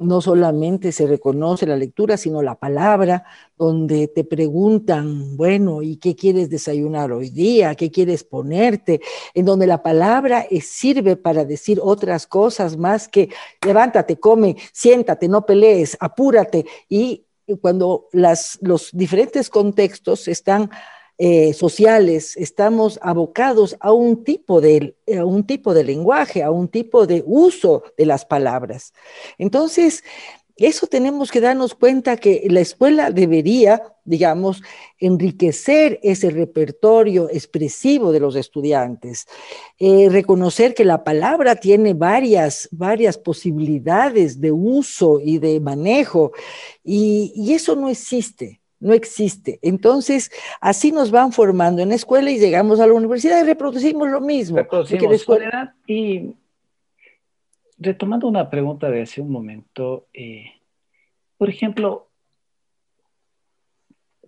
[0.00, 3.24] no solamente se reconoce la lectura, sino la palabra,
[3.58, 7.74] donde te preguntan, bueno, ¿y qué quieres desayunar hoy día?
[7.74, 9.02] ¿Qué quieres ponerte?
[9.34, 13.28] En donde la palabra sirve para decir otras cosas más que
[13.64, 16.64] levántate, come, siéntate, no pelees, apúrate.
[16.88, 17.26] Y
[17.60, 20.70] cuando las, los diferentes contextos están
[21.22, 26.66] eh, sociales, estamos abocados a un, tipo de, a un tipo de lenguaje, a un
[26.66, 28.94] tipo de uso de las palabras.
[29.36, 30.02] Entonces,
[30.56, 34.62] eso tenemos que darnos cuenta que la escuela debería, digamos,
[34.98, 39.26] enriquecer ese repertorio expresivo de los estudiantes,
[39.78, 46.32] eh, reconocer que la palabra tiene varias, varias posibilidades de uso y de manejo,
[46.82, 49.58] y eso no existe no existe.
[49.62, 54.08] Entonces, así nos van formando en la escuela y llegamos a la universidad y reproducimos
[54.08, 54.56] lo mismo.
[54.56, 55.76] Reproducimos escuela...
[55.86, 56.34] Y
[57.78, 60.52] retomando una pregunta de hace un momento, eh,
[61.38, 62.08] por ejemplo,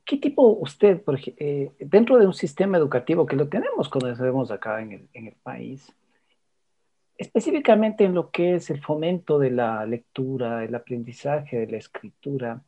[0.04, 4.80] ¿qué tipo usted, por, eh, dentro de un sistema educativo que lo tenemos, conocemos acá
[4.80, 5.94] en el, en el país,
[7.18, 12.62] específicamente en lo que es el fomento de la lectura, el aprendizaje de la escritura,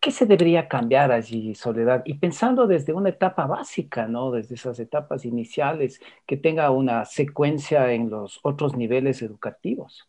[0.00, 2.02] ¿qué se debería cambiar allí, Soledad?
[2.04, 4.30] Y pensando desde una etapa básica, ¿no?
[4.30, 10.08] Desde esas etapas iniciales, que tenga una secuencia en los otros niveles educativos.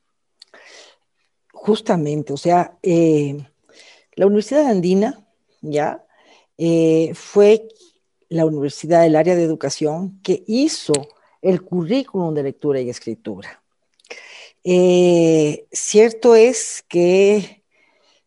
[1.52, 3.38] Justamente, o sea, eh,
[4.14, 5.20] la Universidad Andina,
[5.62, 6.06] ¿ya?
[6.58, 7.68] Eh, fue
[8.30, 10.94] la universidad del área de educación que hizo
[11.42, 13.62] el currículum de lectura y escritura.
[14.64, 17.59] Eh, cierto es que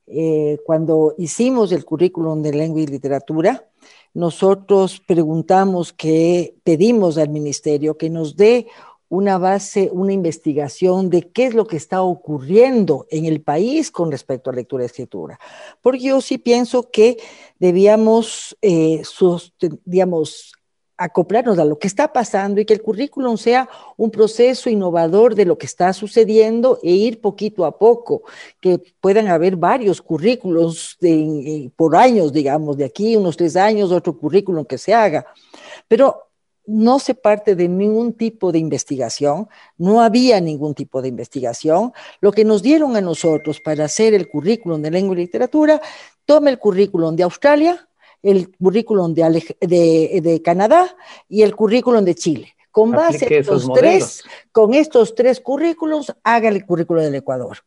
[0.07, 3.67] eh, cuando hicimos el currículum de lengua y literatura,
[4.15, 8.67] nosotros preguntamos que pedimos al ministerio que nos dé
[9.09, 14.11] una base, una investigación de qué es lo que está ocurriendo en el país con
[14.11, 15.39] respecto a lectura y escritura.
[15.83, 17.19] Porque yo sí pienso que
[17.59, 19.03] debíamos, eh,
[19.85, 20.55] digamos,
[21.05, 25.45] acoplarnos a lo que está pasando y que el currículum sea un proceso innovador de
[25.45, 28.23] lo que está sucediendo e ir poquito a poco,
[28.61, 30.99] que puedan haber varios currículos
[31.77, 35.27] por años, digamos, de aquí unos tres años, otro currículum que se haga.
[35.89, 36.29] Pero
[36.67, 39.49] no se parte de ningún tipo de investigación,
[39.79, 41.93] no había ningún tipo de investigación.
[42.21, 45.81] Lo que nos dieron a nosotros para hacer el currículum de lengua y literatura,
[46.25, 47.89] tome el currículum de Australia,
[48.23, 50.97] el currículum de, de, Canadá
[51.29, 52.55] y el currículum de Chile.
[52.71, 57.59] Con base en estos tres, con estos tres currículos, haga el currículum del Ecuador.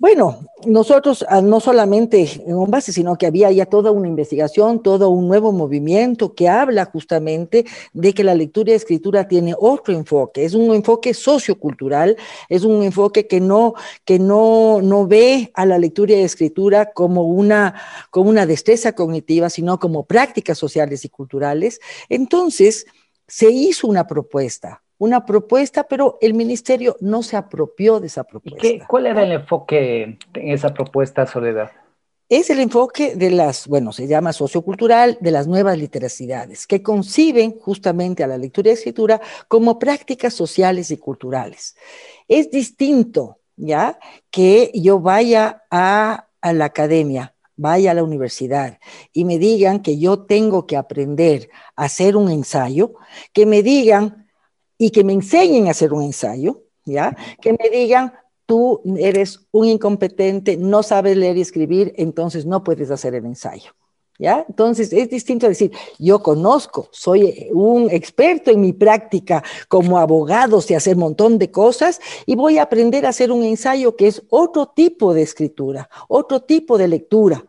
[0.00, 4.80] Bueno, nosotros ah, no solamente en un base, sino que había ya toda una investigación,
[4.80, 9.92] todo un nuevo movimiento que habla justamente de que la lectura y escritura tiene otro
[9.94, 12.16] enfoque, es un enfoque sociocultural,
[12.48, 13.74] es un enfoque que no,
[14.04, 17.74] que no, no ve a la lectura y escritura como una,
[18.10, 21.80] como una destreza cognitiva, sino como prácticas sociales y culturales.
[22.08, 22.86] Entonces,
[23.26, 28.60] se hizo una propuesta una propuesta, pero el ministerio no se apropió de esa propuesta.
[28.60, 31.70] Qué, ¿Cuál era el enfoque en esa propuesta, Soledad?
[32.28, 37.58] Es el enfoque de las, bueno, se llama sociocultural, de las nuevas literacidades, que conciben
[37.58, 39.18] justamente a la lectura y escritura
[39.48, 41.74] como prácticas sociales y culturales.
[42.26, 43.98] Es distinto, ¿ya?
[44.30, 48.78] Que yo vaya a, a la academia, vaya a la universidad
[49.14, 52.94] y me digan que yo tengo que aprender a hacer un ensayo,
[53.32, 54.27] que me digan,
[54.78, 57.16] y que me enseñen a hacer un ensayo, ¿ya?
[57.42, 58.12] Que me digan,
[58.46, 63.72] tú eres un incompetente, no sabes leer y escribir, entonces no puedes hacer el ensayo.
[64.20, 64.44] ¿Ya?
[64.48, 70.74] Entonces es distinto decir, yo conozco, soy un experto en mi práctica como abogado, sé
[70.74, 74.24] hacer un montón de cosas y voy a aprender a hacer un ensayo que es
[74.28, 77.44] otro tipo de escritura, otro tipo de lectura,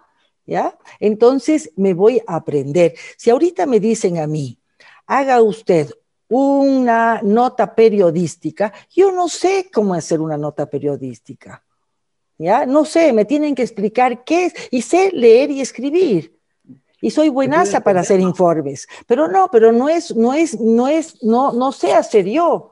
[0.46, 0.78] ¿ya?
[1.00, 2.94] Entonces me voy a aprender.
[3.18, 4.60] Si ahorita me dicen a mí,
[5.08, 5.90] haga usted
[6.30, 11.64] una nota periodística, yo no sé cómo hacer una nota periodística.
[12.38, 12.66] ¿Ya?
[12.66, 16.40] No sé, me tienen que explicar qué es y sé leer y escribir.
[17.02, 21.24] Y soy buenaza para hacer informes, pero no, pero no es, no es, no es,
[21.24, 22.70] no, no sé hacer yo.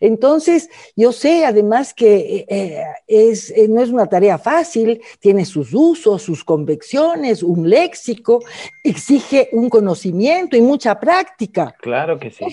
[0.00, 5.72] Entonces, yo sé además que eh, es, eh, no es una tarea fácil, tiene sus
[5.72, 8.42] usos, sus convicciones, un léxico,
[8.84, 11.74] exige un conocimiento y mucha práctica.
[11.80, 12.44] Claro que sí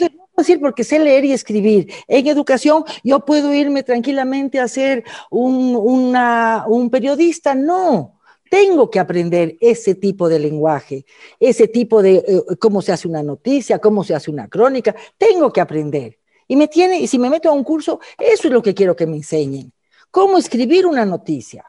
[0.44, 1.92] decir porque sé leer y escribir.
[2.08, 7.56] En educación yo puedo irme tranquilamente a ser un, un periodista.
[7.56, 8.16] No,
[8.50, 11.06] tengo que aprender ese tipo de lenguaje,
[11.40, 14.96] ese tipo de eh, cómo se hace una noticia, cómo se hace una crónica.
[15.18, 16.20] Tengo que aprender.
[16.48, 18.96] Y me tiene, y si me meto a un curso, eso es lo que quiero
[18.96, 19.74] que me enseñen.
[20.12, 21.66] Cómo escribir una noticia.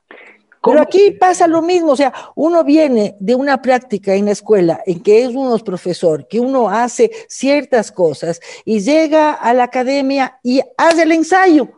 [0.67, 4.81] Pero aquí pasa lo mismo, o sea, uno viene de una práctica en la escuela
[4.85, 10.39] en que es uno profesor, que uno hace ciertas cosas y llega a la academia
[10.43, 11.69] y hace el ensayo.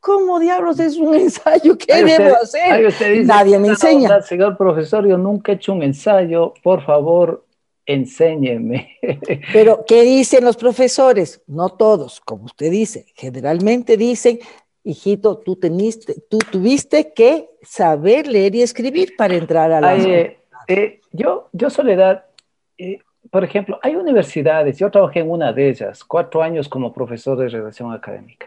[0.00, 1.76] ¿Cómo diablos es un ensayo?
[1.76, 3.24] ¿Qué debo hacer?
[3.24, 4.22] Nadie me enseña.
[4.22, 7.44] señor profesor, yo nunca he hecho un ensayo, por favor,
[7.86, 8.96] enséñeme.
[9.52, 11.40] Pero, ¿qué dicen los profesores?
[11.46, 14.38] No todos, como usted dice, generalmente dicen,
[14.88, 20.38] hijito, tú, teniste, tú tuviste que saber leer y escribir para entrar a la eh,
[20.66, 22.24] eh, yo, yo, Soledad,
[22.78, 22.98] eh,
[23.30, 27.48] por ejemplo, hay universidades, yo trabajé en una de ellas, cuatro años como profesor de
[27.48, 28.46] redacción académica.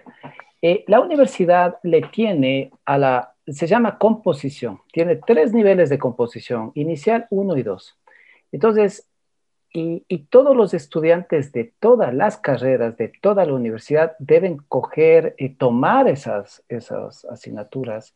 [0.87, 7.27] la universidad le tiene a la, se llama composición, tiene tres niveles de composición, inicial,
[7.29, 7.99] uno y dos.
[8.51, 9.07] Entonces,
[9.74, 15.55] y, todos los estudiantes de todas las carreras, de toda la universidad, deben coger y
[15.55, 18.15] tomar esas, esas asignaturas.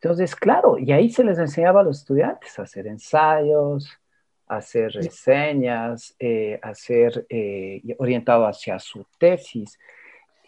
[0.00, 3.98] Entonces, claro, y ahí se les enseñaba a los estudiantes a hacer ensayos,
[4.46, 9.78] hacer reseñas, eh, hacer eh, orientado hacia su tesis.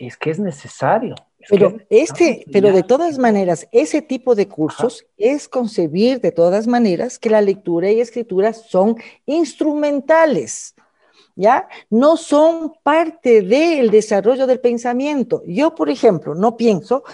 [0.01, 1.15] Es que es necesario.
[1.51, 7.19] pero, este, pero de todas maneras, ese tipo de cursos es concebir de todas maneras
[7.19, 8.97] que la lectura y escritura son
[9.27, 10.75] instrumentales.
[11.37, 11.69] ¿Ya?
[11.91, 15.43] No son parte del desarrollo del pensamiento.
[15.47, 17.05] Yo, por ejemplo, no pienso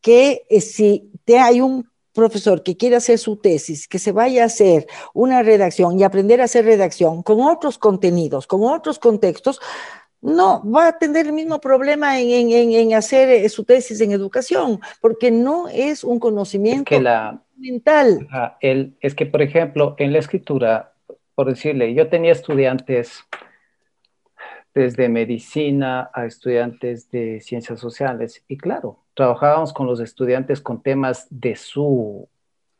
[0.00, 4.42] que eh, si te hay un profesor que quiere hacer su tesis, que se vaya
[4.42, 9.60] a hacer una redacción y aprender a hacer redacción con otros contenidos, con otros contextos,
[10.22, 15.30] no va a tener el mismo problema en, hacer eh, su tesis en educación, porque
[15.30, 16.94] no es un conocimiento
[17.56, 18.28] mental.
[19.00, 20.92] es que, por ejemplo, en la escritura,
[21.34, 23.24] por decirle, yo tenía estudiantes
[24.74, 31.26] desde medicina a estudiantes de ciencias sociales y claro, trabajábamos con los estudiantes con temas
[31.30, 32.28] de su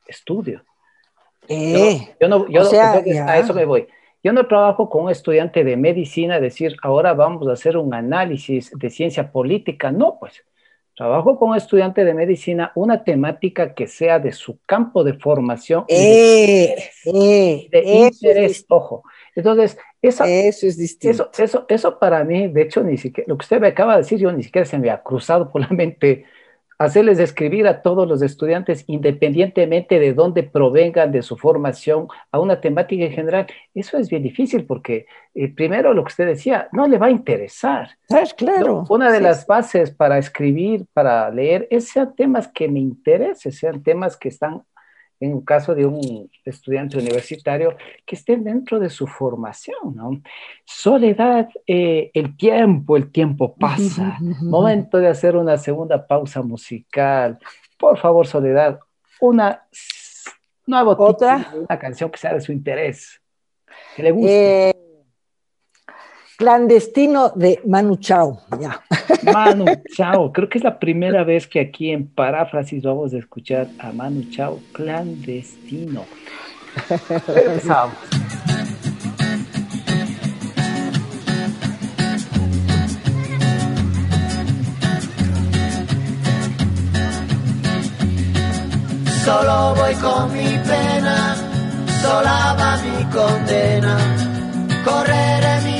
[0.06, 0.62] estudio.
[1.48, 3.88] Eh, yo, no, yo a eso me voy.
[4.22, 8.70] Yo no trabajo con un estudiante de medicina, decir, ahora vamos a hacer un análisis
[8.76, 9.90] de ciencia política.
[9.90, 10.44] No, pues,
[10.94, 15.84] trabajo con un estudiante de medicina, una temática que sea de su campo de formación.
[15.88, 19.04] Eh, de, eh, interés, ojo.
[19.34, 21.30] Entonces, eso, eso es distinto.
[21.32, 24.02] Eso, eso, eso para mí, de hecho, ni siquiera, lo que usted me acaba de
[24.02, 26.26] decir, yo ni siquiera se me ha cruzado por la mente
[26.80, 32.62] hacerles escribir a todos los estudiantes, independientemente de dónde provengan de su formación, a una
[32.62, 33.46] temática en general.
[33.74, 35.04] Eso es bien difícil porque,
[35.34, 37.90] eh, primero, lo que usted decía, no le va a interesar.
[38.08, 38.86] Es claro.
[38.88, 43.82] Una de las bases para escribir, para leer, es sean temas que me interesen, sean
[43.82, 44.62] temas que están
[45.20, 50.22] en un caso de un estudiante universitario, que estén dentro de su formación, ¿no?
[50.64, 54.18] Soledad, eh, el tiempo, el tiempo pasa.
[54.40, 57.38] Momento de hacer una segunda pausa musical.
[57.78, 58.80] Por favor, Soledad,
[59.20, 59.62] una
[60.66, 61.52] nueva ¿Otra?
[61.54, 63.20] una canción que sea de su interés,
[63.94, 64.70] que le guste.
[64.70, 64.79] Eh,
[66.40, 68.80] Clandestino de Manu Chao, ya.
[69.30, 73.68] Manu Chao, creo que es la primera vez que aquí en Paráfrasis vamos a escuchar
[73.78, 76.06] a Manu Chao, Clandestino.
[76.88, 77.94] Empezamos.
[89.26, 91.36] Solo voy con mi pena,
[92.00, 93.98] sola va mi condena,
[94.82, 95.79] correré mi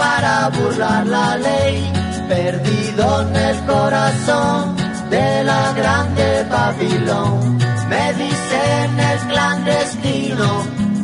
[0.00, 1.92] para burlar la ley,
[2.26, 4.74] perdido en el corazón
[5.10, 7.58] de la grande Babilón.
[7.90, 10.48] Me dicen el clandestino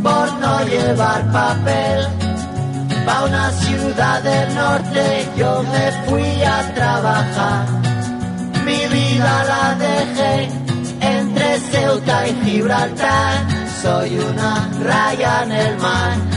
[0.03, 1.99] por no llevar papel.
[3.05, 7.67] Pa' una ciudad del norte yo me fui a trabajar.
[8.65, 10.49] Mi vida la dejé
[11.17, 13.35] entre Ceuta y Gibraltar.
[13.83, 16.37] Soy una raya en el mar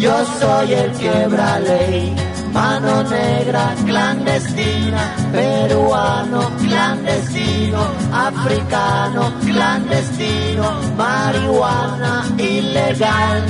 [0.00, 2.14] yo soy el quebra ley,
[2.52, 7.80] mano negra clandestina, peruano clandestino,
[8.12, 10.64] africano clandestino,
[10.96, 13.42] marihuana ilegal.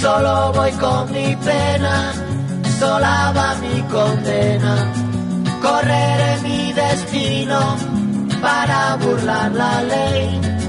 [0.00, 2.12] Solo voy con mi pena,
[2.78, 4.74] sola va mi condena,
[5.60, 7.76] correré mi destino
[8.40, 10.57] para burlar la ley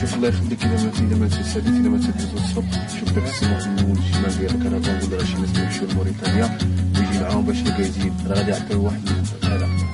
[0.00, 2.64] شوف الله يخليك الا ما الا ما تسالي الا ما تدوز الصب
[2.98, 6.58] شوف داك السماح من الشمال ديال الكرفان ولا شي ناس يمشيو لموريتانيا
[6.96, 9.00] ويجي معاهم باش يزيد راه غادي يعطيو واحد
[9.44, 9.90] هذا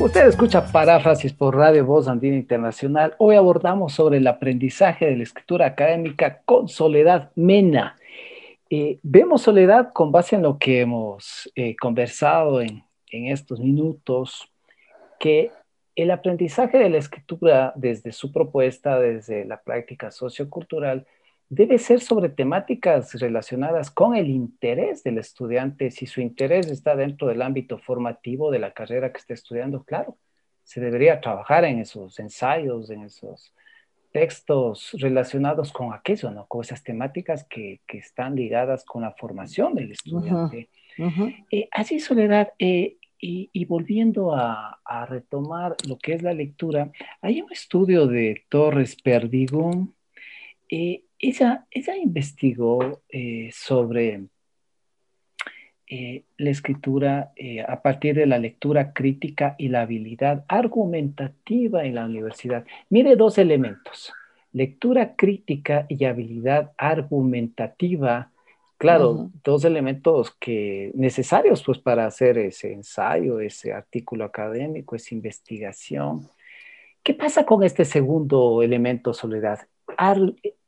[0.00, 3.14] Usted escucha paráfrasis por Radio Voz Andina Internacional.
[3.18, 7.96] Hoy abordamos sobre el aprendizaje de la escritura académica con Soledad Mena.
[8.70, 14.50] Eh, vemos Soledad con base en lo que hemos eh, conversado en, en estos minutos,
[15.18, 15.50] que
[15.95, 21.05] el aprendizaje de la escritura desde su propuesta, desde la práctica sociocultural,
[21.49, 25.91] debe ser sobre temáticas relacionadas con el interés del estudiante.
[25.91, 30.17] Si su interés está dentro del ámbito formativo de la carrera que está estudiando, claro,
[30.63, 33.53] se debería trabajar en esos ensayos, en esos
[34.11, 36.47] textos relacionados con aquello, ¿no?
[36.47, 40.69] Con esas temáticas que, que están ligadas con la formación del estudiante.
[41.51, 47.51] Eh, así, Soledad, eh, y, volviendo a, retomar lo que es la lectura, hay un
[47.51, 49.95] estudio de Torres Perdigón.
[50.69, 53.01] Eh, ella, ella, investigó
[53.51, 54.25] sobre
[56.37, 57.31] la escritura
[57.67, 62.65] a partir de la lectura crítica y la habilidad argumentativa en la universidad.
[62.89, 64.11] Mire dos elementos,
[64.51, 68.32] lectura crítica y habilidad argumentativa
[68.77, 76.29] Claro, dos elementos que necesarios pues para hacer ese ensayo, ese artículo académico, esa investigación.
[77.01, 79.59] ¿Qué pasa con este segundo elemento, Soledad?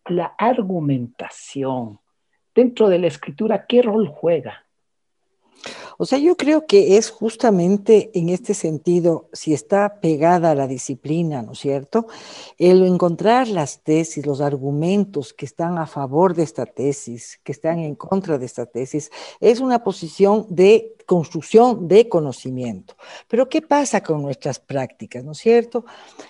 [0.07, 1.99] la argumentación.
[2.53, 4.64] Dentro de la escritura, ¿qué rol juega?
[5.97, 10.67] O sea, yo creo que es justamente en este sentido, si está pegada a la
[10.67, 12.07] disciplina, ¿no es cierto?
[12.57, 17.79] El encontrar las tesis, los argumentos que están a favor de esta tesis, que están
[17.79, 22.95] en contra de esta tesis, es una posición de construcción de conocimiento.
[23.27, 25.85] Pero ¿qué pasa con nuestras prácticas, ¿no es cierto?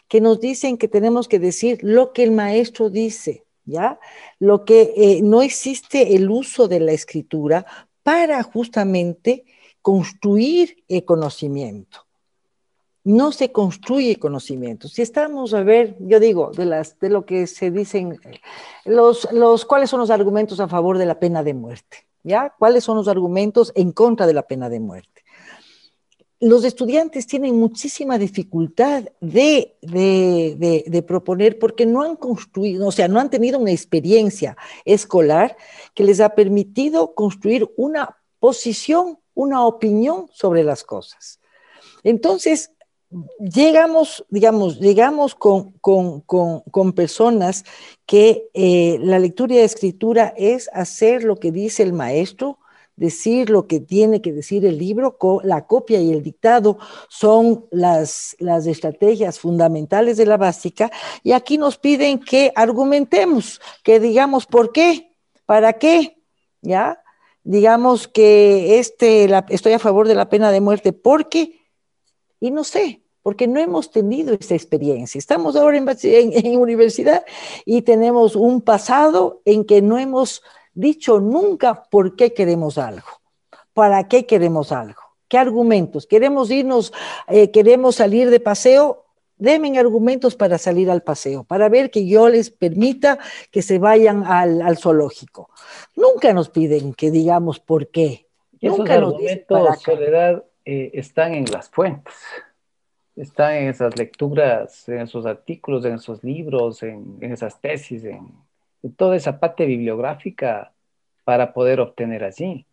[0.07, 3.43] Que nos dicen que tenemos que decir lo que el maestro dice.
[3.67, 3.99] ¿Ya?
[4.37, 7.65] Lo que eh, no existe el uso de la escritura
[8.03, 9.43] para justamente
[9.85, 12.07] construir el conocimiento.
[13.03, 14.87] No se construye conocimiento.
[14.87, 18.19] Si estamos a ver, yo digo, de, las, de lo que se dicen,
[18.83, 22.07] los, los, ¿cuáles son los argumentos a favor de la pena de muerte?
[22.23, 22.51] ¿Ya?
[22.57, 25.23] ¿Cuáles son los argumentos en contra de la pena de muerte?
[26.39, 32.91] Los estudiantes tienen muchísima dificultad de, de, de, de, proponer porque no han construido, o
[32.91, 35.55] sea, no han tenido una experiencia escolar
[35.93, 41.39] que les ha permitido construir una posición una opinión sobre las cosas.
[42.03, 42.71] Entonces,
[43.39, 47.63] llegamos, digamos, llegamos con, con, personas
[48.05, 52.59] que eh, la lectura y la escritura es hacer lo que dice el maestro,
[52.95, 56.77] decir lo que tiene que decir el libro, la copia y el dictado
[57.09, 60.91] son las, las estrategias fundamentales de la básica,
[61.23, 65.11] y aquí nos piden que argumentemos, que digamos por qué,
[65.45, 66.17] para qué,
[66.61, 67.01] ¿ya?
[67.45, 71.61] Digamos que este, estoy a favor de la pena de muerte porque,
[72.39, 75.19] y no sé, porque no hemos tenido esta experiencia.
[75.19, 77.23] Estamos ahora en, universidad
[77.63, 80.41] y tenemos un pasado en que no hemos
[80.73, 83.07] dicho nunca por qué queremos algo,
[83.73, 86.93] para qué queremos algo, qué argumentos, queremos irnos,
[87.27, 89.04] eh, queremos salir de paseo,
[89.37, 93.19] Denme argumentos para salir al paseo, para ver que yo les permita
[93.51, 95.49] que se vayan al zoológico.
[95.95, 98.25] Nunca nos piden que digamos por qué.
[98.61, 102.13] Nunca Esos argumentos, Soledad, eh, están en las fuentes,
[103.15, 108.31] están en esas lecturas, en esos artículos, en esos libros, en, esas tesis, en,
[108.95, 110.71] toda esa parte bibliográfica
[111.23, 112.65] para poder obtener allí.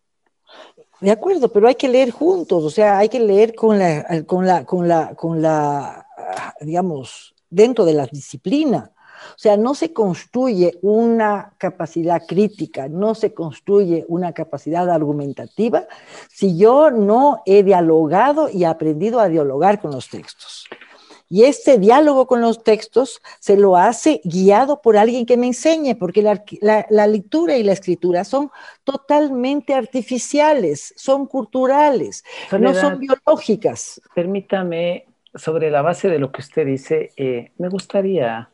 [1.00, 4.46] De acuerdo, pero hay que leer juntos, o sea, hay que leer con la, con
[4.46, 6.01] la, con la, con la,
[6.60, 8.92] digamos, dentro de la disciplina.
[9.30, 15.86] O sea, no se construye una capacidad crítica, no se construye una capacidad argumentativa
[16.28, 20.66] si yo no he dialogado y aprendido a dialogar con los textos.
[21.32, 25.94] Y este diálogo con los textos se lo hace guiado por alguien que me enseñe,
[25.94, 28.50] porque la, lectura y la escritura son
[28.84, 32.22] totalmente artificiales, son culturales,
[32.60, 33.98] no son biológicas.
[34.14, 38.52] Permítame, sobre la base de lo que usted dice, eh, me gustaría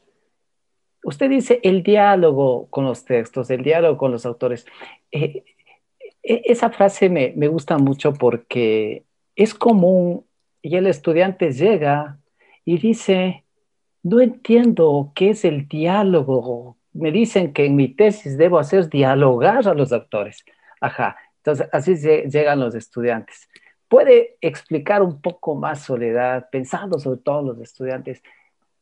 [1.04, 4.66] Usted dice el diálogo con los textos, el diálogo con los autores.
[5.12, 5.44] Eh,
[6.22, 9.04] e, esa frase me, me, gusta mucho porque
[9.36, 10.26] es común
[10.60, 12.18] y el estudiante llega
[12.64, 13.44] y dice,
[14.02, 16.78] no entiendo qué es el diálogo.
[16.92, 20.44] Me dicen que en mi tesis debo hacer dialogar a los autores.
[20.80, 23.48] Ajá, entonces así llegan los estudiantes.
[23.88, 28.22] ¿Puede explicar un poco más, Soledad, pensando sobre todos los estudiantes,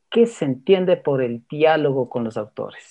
[0.09, 2.83] ¿Qué se entiende por el diálogo con los autores?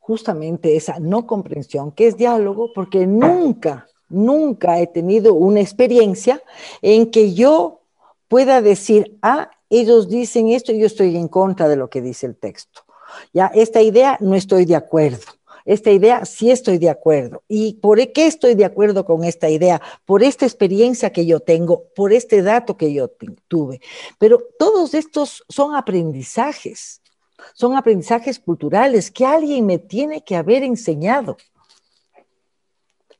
[0.00, 2.72] Justamente esa no comprensión, ¿qué es diálogo?
[2.74, 6.42] Porque nunca, nunca he tenido una experiencia
[6.82, 7.82] en que yo
[8.26, 12.26] pueda decir, ah, ellos dicen esto y yo estoy en contra de lo que dice
[12.26, 12.82] el texto.
[13.32, 15.37] Ya, esta idea no estoy de acuerdo
[15.68, 17.42] esta idea sí estoy de acuerdo.
[17.46, 19.82] ¿Y por qué estoy de acuerdo con esta idea?
[20.06, 23.10] Por esta experiencia que yo tengo, por este dato que yo
[23.48, 23.82] tuve.
[24.18, 27.02] Pero todos estos son aprendizajes.
[27.52, 31.36] son aprendizajes culturales que alguien me tiene que haber enseñado.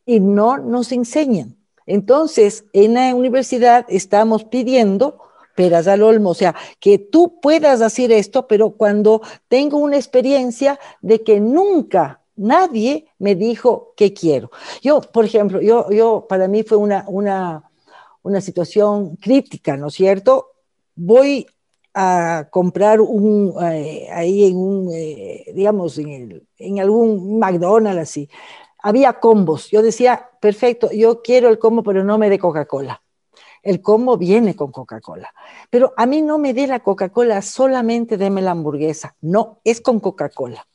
[0.07, 1.55] Y no nos enseñan.
[1.85, 5.19] Entonces, en la universidad estamos pidiendo
[5.55, 10.79] peras al olmo, o sea, que tú puedas hacer esto, pero cuando tengo una experiencia
[11.03, 14.51] de que nunca nadie me dijo qué quiero.
[14.83, 17.71] Yo, por ejemplo, yo, yo para mí fue una, una,
[18.23, 20.53] una situación crítica, ¿no es cierto?
[20.95, 21.47] Voy
[21.95, 28.29] a comprar un, eh, ahí en un, eh, digamos, en, en, algún McDonald's así.
[28.81, 29.71] Había combos.
[29.71, 33.03] Yo decía, perfecto, yo quiero el combo, pero no me dé Coca-Cola.
[33.63, 35.33] El combo viene con Coca-Cola.
[35.71, 39.17] Pero a mí no me dé la Coca-Cola, solamente deme la hamburguesa.
[39.21, 40.67] No, es con Coca-Cola.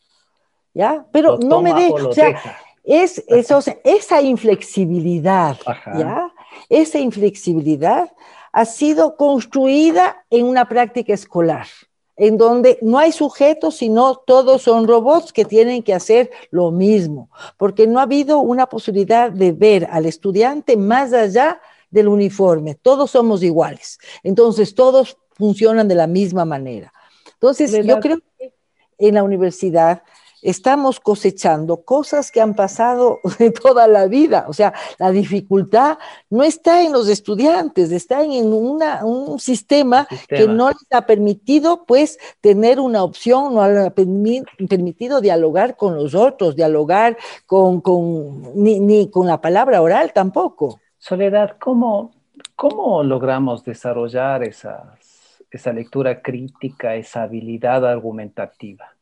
[0.73, 1.05] ¿Ya?
[1.11, 2.39] Pero no me dé, o sea,
[2.83, 5.57] es, esa inflexibilidad,
[5.97, 6.33] ¿ya?
[6.69, 8.11] Esa inflexibilidad
[8.51, 11.67] ha sido construida en una práctica escolar,
[12.15, 17.29] en donde no hay sujetos, sino todos son robots que tienen que hacer lo mismo,
[17.57, 21.59] porque no ha habido una posibilidad de ver al estudiante más allá
[21.89, 26.93] del uniforme, todos somos iguales, entonces todos funcionan de la misma manera.
[27.33, 28.53] Entonces, yo creo que
[28.99, 30.03] en la universidad
[30.43, 34.45] estamos cosechando cosas que han pasado de toda la vida.
[34.47, 35.97] O sea, la dificultad
[36.29, 41.85] no está en los estudiantes, está en una, un sistema, que no les ha permitido,
[41.85, 49.09] pues, tener una opción, no ha permitido dialogar con los otros, dialogar con, con ni,
[49.09, 50.79] con la palabra oral tampoco.
[50.97, 52.11] Soledad, ¿cómo,
[52.55, 58.92] cómo logramos desarrollar esa lectura crítica, esa habilidad argumentativa?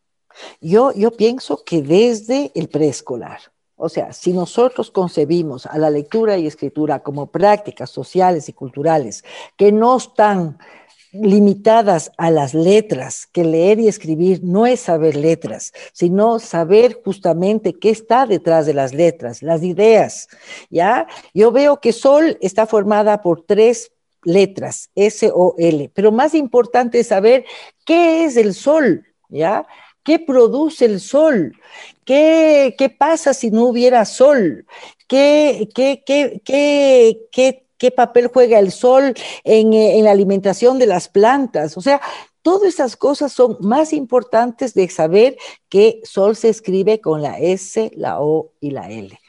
[0.60, 3.40] Yo, yo pienso que desde el preescolar,
[3.76, 9.24] o sea, si nosotros concebimos a la lectura y escritura como prácticas sociales y culturales
[9.58, 10.60] que no están
[11.12, 17.74] limitadas a las letras, que leer y escribir no es saber letras, sino saber justamente
[17.74, 20.30] qué está detrás de las letras, las ideas,
[20.70, 21.08] ¿ya?
[21.34, 23.92] Yo veo que Sol está formada por tres
[24.24, 27.46] letras, S-O-L, pero más importante es saber
[27.86, 29.68] qué es el Sol, ¿ya?
[30.04, 31.54] ¿Qué produce el sol?
[32.06, 34.66] ¿Qué, qué pasa si no hubiera sol?
[35.08, 36.42] ¿Qué, qué, qué,
[37.78, 41.78] qué, papel juega el sol en, en, la alimentación de las plantas?
[41.78, 42.02] O sea,
[42.42, 45.38] todas esas cosas son más importantes de saber
[45.70, 49.20] que sol se escribe con la S, la O y la L.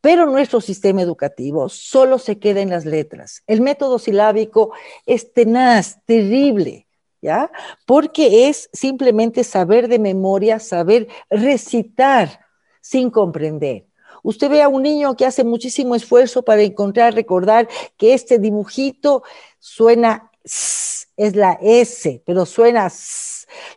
[0.00, 3.42] Pero nuestro sistema educativo solo se queda en las letras.
[3.46, 4.72] El método silábico
[5.06, 6.87] es tenaz, terrible.
[7.20, 7.50] ¿Ya?
[7.86, 12.40] Porque es simplemente saber de memoria, saber recitar
[12.80, 13.86] sin comprender.
[14.22, 19.22] Usted ve a un niño que hace muchísimo esfuerzo para encontrar, recordar que este dibujito
[19.58, 22.90] suena es la S, pero suena.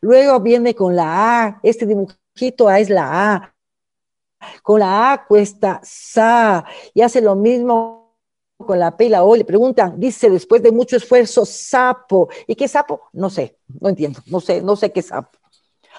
[0.02, 3.56] Luego viene con la A, este dibujito A es la A.
[4.64, 8.01] Con la A cuesta sa y hace lo mismo
[8.66, 12.30] con la P y la O, le preguntan, dice después de mucho esfuerzo, sapo.
[12.47, 13.01] ¿Y qué sapo?
[13.14, 15.38] No sé, no entiendo, no sé, no sé qué sapo.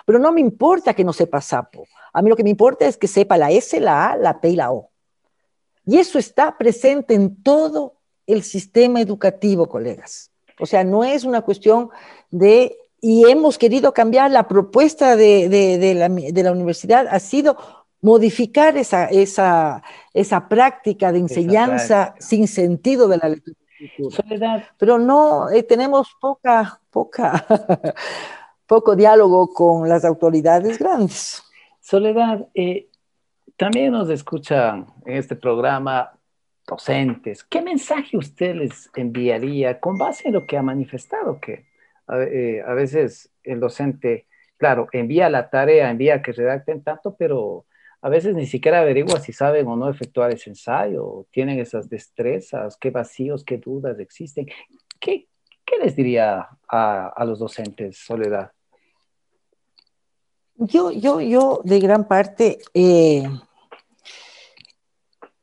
[0.04, 1.84] Pero no me importa que no sepa sapo.
[2.12, 4.50] A mí lo que me importa es que sepa la S, la A, la P
[4.50, 4.90] y la O.
[5.86, 7.94] Y eso está presente en todo
[8.26, 10.30] el sistema educativo, colegas.
[10.60, 11.90] O sea, no es una cuestión
[12.30, 17.56] de, y hemos querido cambiar la propuesta de, de, la, de la universidad, ha sido
[18.02, 19.82] modificar esa, esa,
[20.12, 23.56] esa práctica de enseñanza sin sentido de la lectura.
[24.10, 24.64] Soledad.
[24.76, 27.46] Pero no, eh, tenemos poca, poca,
[28.66, 31.42] poco diálogo con las autoridades grandes.
[31.80, 32.88] Soledad, eh,
[33.56, 36.12] también nos escuchan en este programa
[36.66, 37.44] docentes.
[37.44, 41.40] ¿Qué mensaje usted les enviaría con base en lo que ha manifestado?
[41.40, 41.66] Que
[42.06, 44.26] a, eh, a veces el docente,
[44.56, 47.66] claro, envía la tarea, envía que redacten tanto, pero
[48.02, 52.76] a veces ni siquiera averigua si saben o no efectuar ese ensayo, tienen esas destrezas,
[52.76, 54.46] qué vacíos, qué dudas existen.
[54.98, 55.28] ¿Qué,
[55.64, 58.50] qué les diría a, a, los docentes, Soledad?
[60.56, 63.22] Yo, yo, yo de gran parte eh,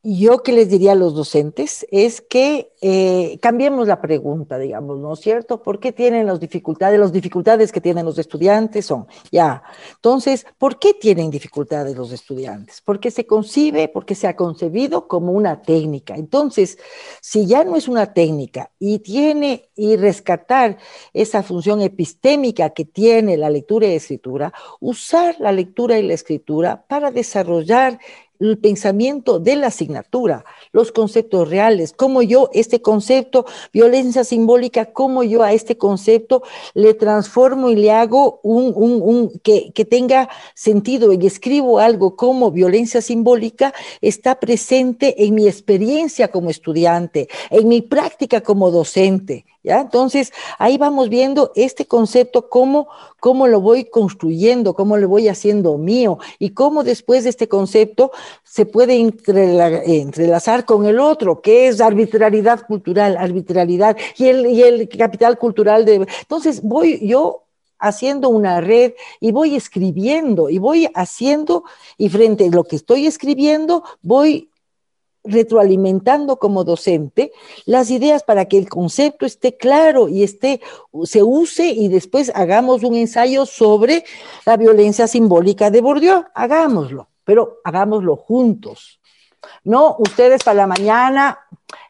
[0.02, 5.14] yo que les diría a los docentes es que eh, cambiemos la pregunta, digamos, ¿no
[5.14, 5.62] es cierto?
[5.62, 6.98] ¿Por qué tienen las dificultades?
[6.98, 9.62] Las dificultades que tienen los estudiantes son, ya,
[9.96, 12.82] entonces, ¿por qué tienen dificultades los estudiantes?
[12.86, 16.16] Porque se concibe, porque se ha concebido como una técnica.
[16.16, 16.78] Entonces,
[17.22, 20.78] si ya no es una técnica y tiene y rescatar
[21.14, 26.86] esa función epistémica que tiene la lectura y escritura, usar la lectura y la escritura
[26.88, 28.00] para desarrollar
[28.40, 35.24] el pensamiento de la asignatura, los conceptos reales, cómo yo este concepto, violencia simbólica, cómo
[35.24, 40.30] yo a este concepto le transformo y le hago un, un, un que, que, tenga
[40.56, 47.68] sentido y escribo algo como violencia simbólica, está presente en mi experiencia como estudiante, en
[47.68, 49.46] mi práctica como docente.
[49.62, 49.82] ¿Ya?
[49.82, 52.88] Entonces, ahí vamos viendo este concepto, cómo,
[53.20, 58.12] cómo lo voy construyendo, cómo lo voy haciendo mío y cómo después de este concepto
[58.44, 64.88] se puede entrelazar con el otro, que es arbitrariedad cultural, arbitrariedad y el, y el
[64.88, 66.08] capital cultural de...
[66.22, 67.44] Entonces, voy yo
[67.80, 71.64] haciendo una red y voy escribiendo y voy haciendo
[71.98, 74.50] y frente a lo que estoy escribiendo voy
[75.24, 77.32] retroalimentando como docente
[77.66, 80.62] las ideas para que el concepto esté claro y esté,
[81.04, 84.06] se use y después hagamos un ensayo sobre
[84.46, 86.24] la violencia simbólica de Bourdieu.
[86.34, 89.00] Hagámoslo, pero hagámoslo juntos.
[89.64, 91.40] No, ustedes para la mañana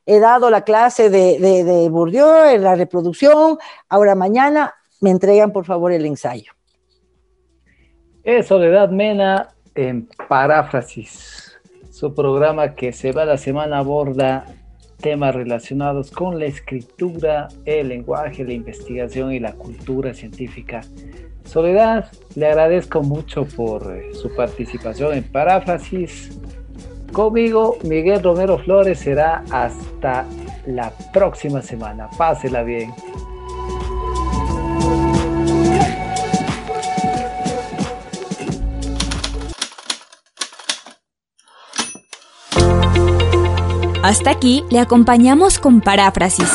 [0.05, 3.57] he dado la clase de, de, Bourdieu en la reproducción,
[3.87, 6.53] ahora mañana me entregan por favor el ensayo.
[8.23, 11.48] Es Soledad Mena en paráfrasis
[11.99, 14.45] su programa que se va la semana aborda
[15.01, 20.79] temas relacionados con la escritura, el lenguaje, la investigación y la cultura científica.
[21.43, 26.39] Soledad, le agradezco mucho por eh, su participación en Paráfrasis.
[27.11, 30.25] Conmigo, Miguel Romero Flores, será hasta
[30.67, 32.09] la próxima semana.
[32.17, 32.93] Pásela bien.
[44.01, 46.49] Hasta aquí le acompañamos con Paráfrasis.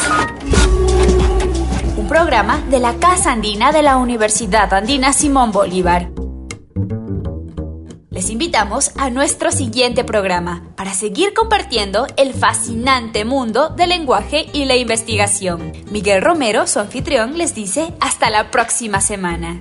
[1.99, 6.11] Un programa de la Casa Andina de la Universidad Andina Simón Bolívar.
[8.11, 14.65] Les invitamos a nuestro siguiente programa para seguir compartiendo el fascinante mundo del lenguaje y
[14.65, 15.73] la investigación.
[15.91, 19.61] Miguel Romero, su anfitrión, les dice hasta la próxima semana.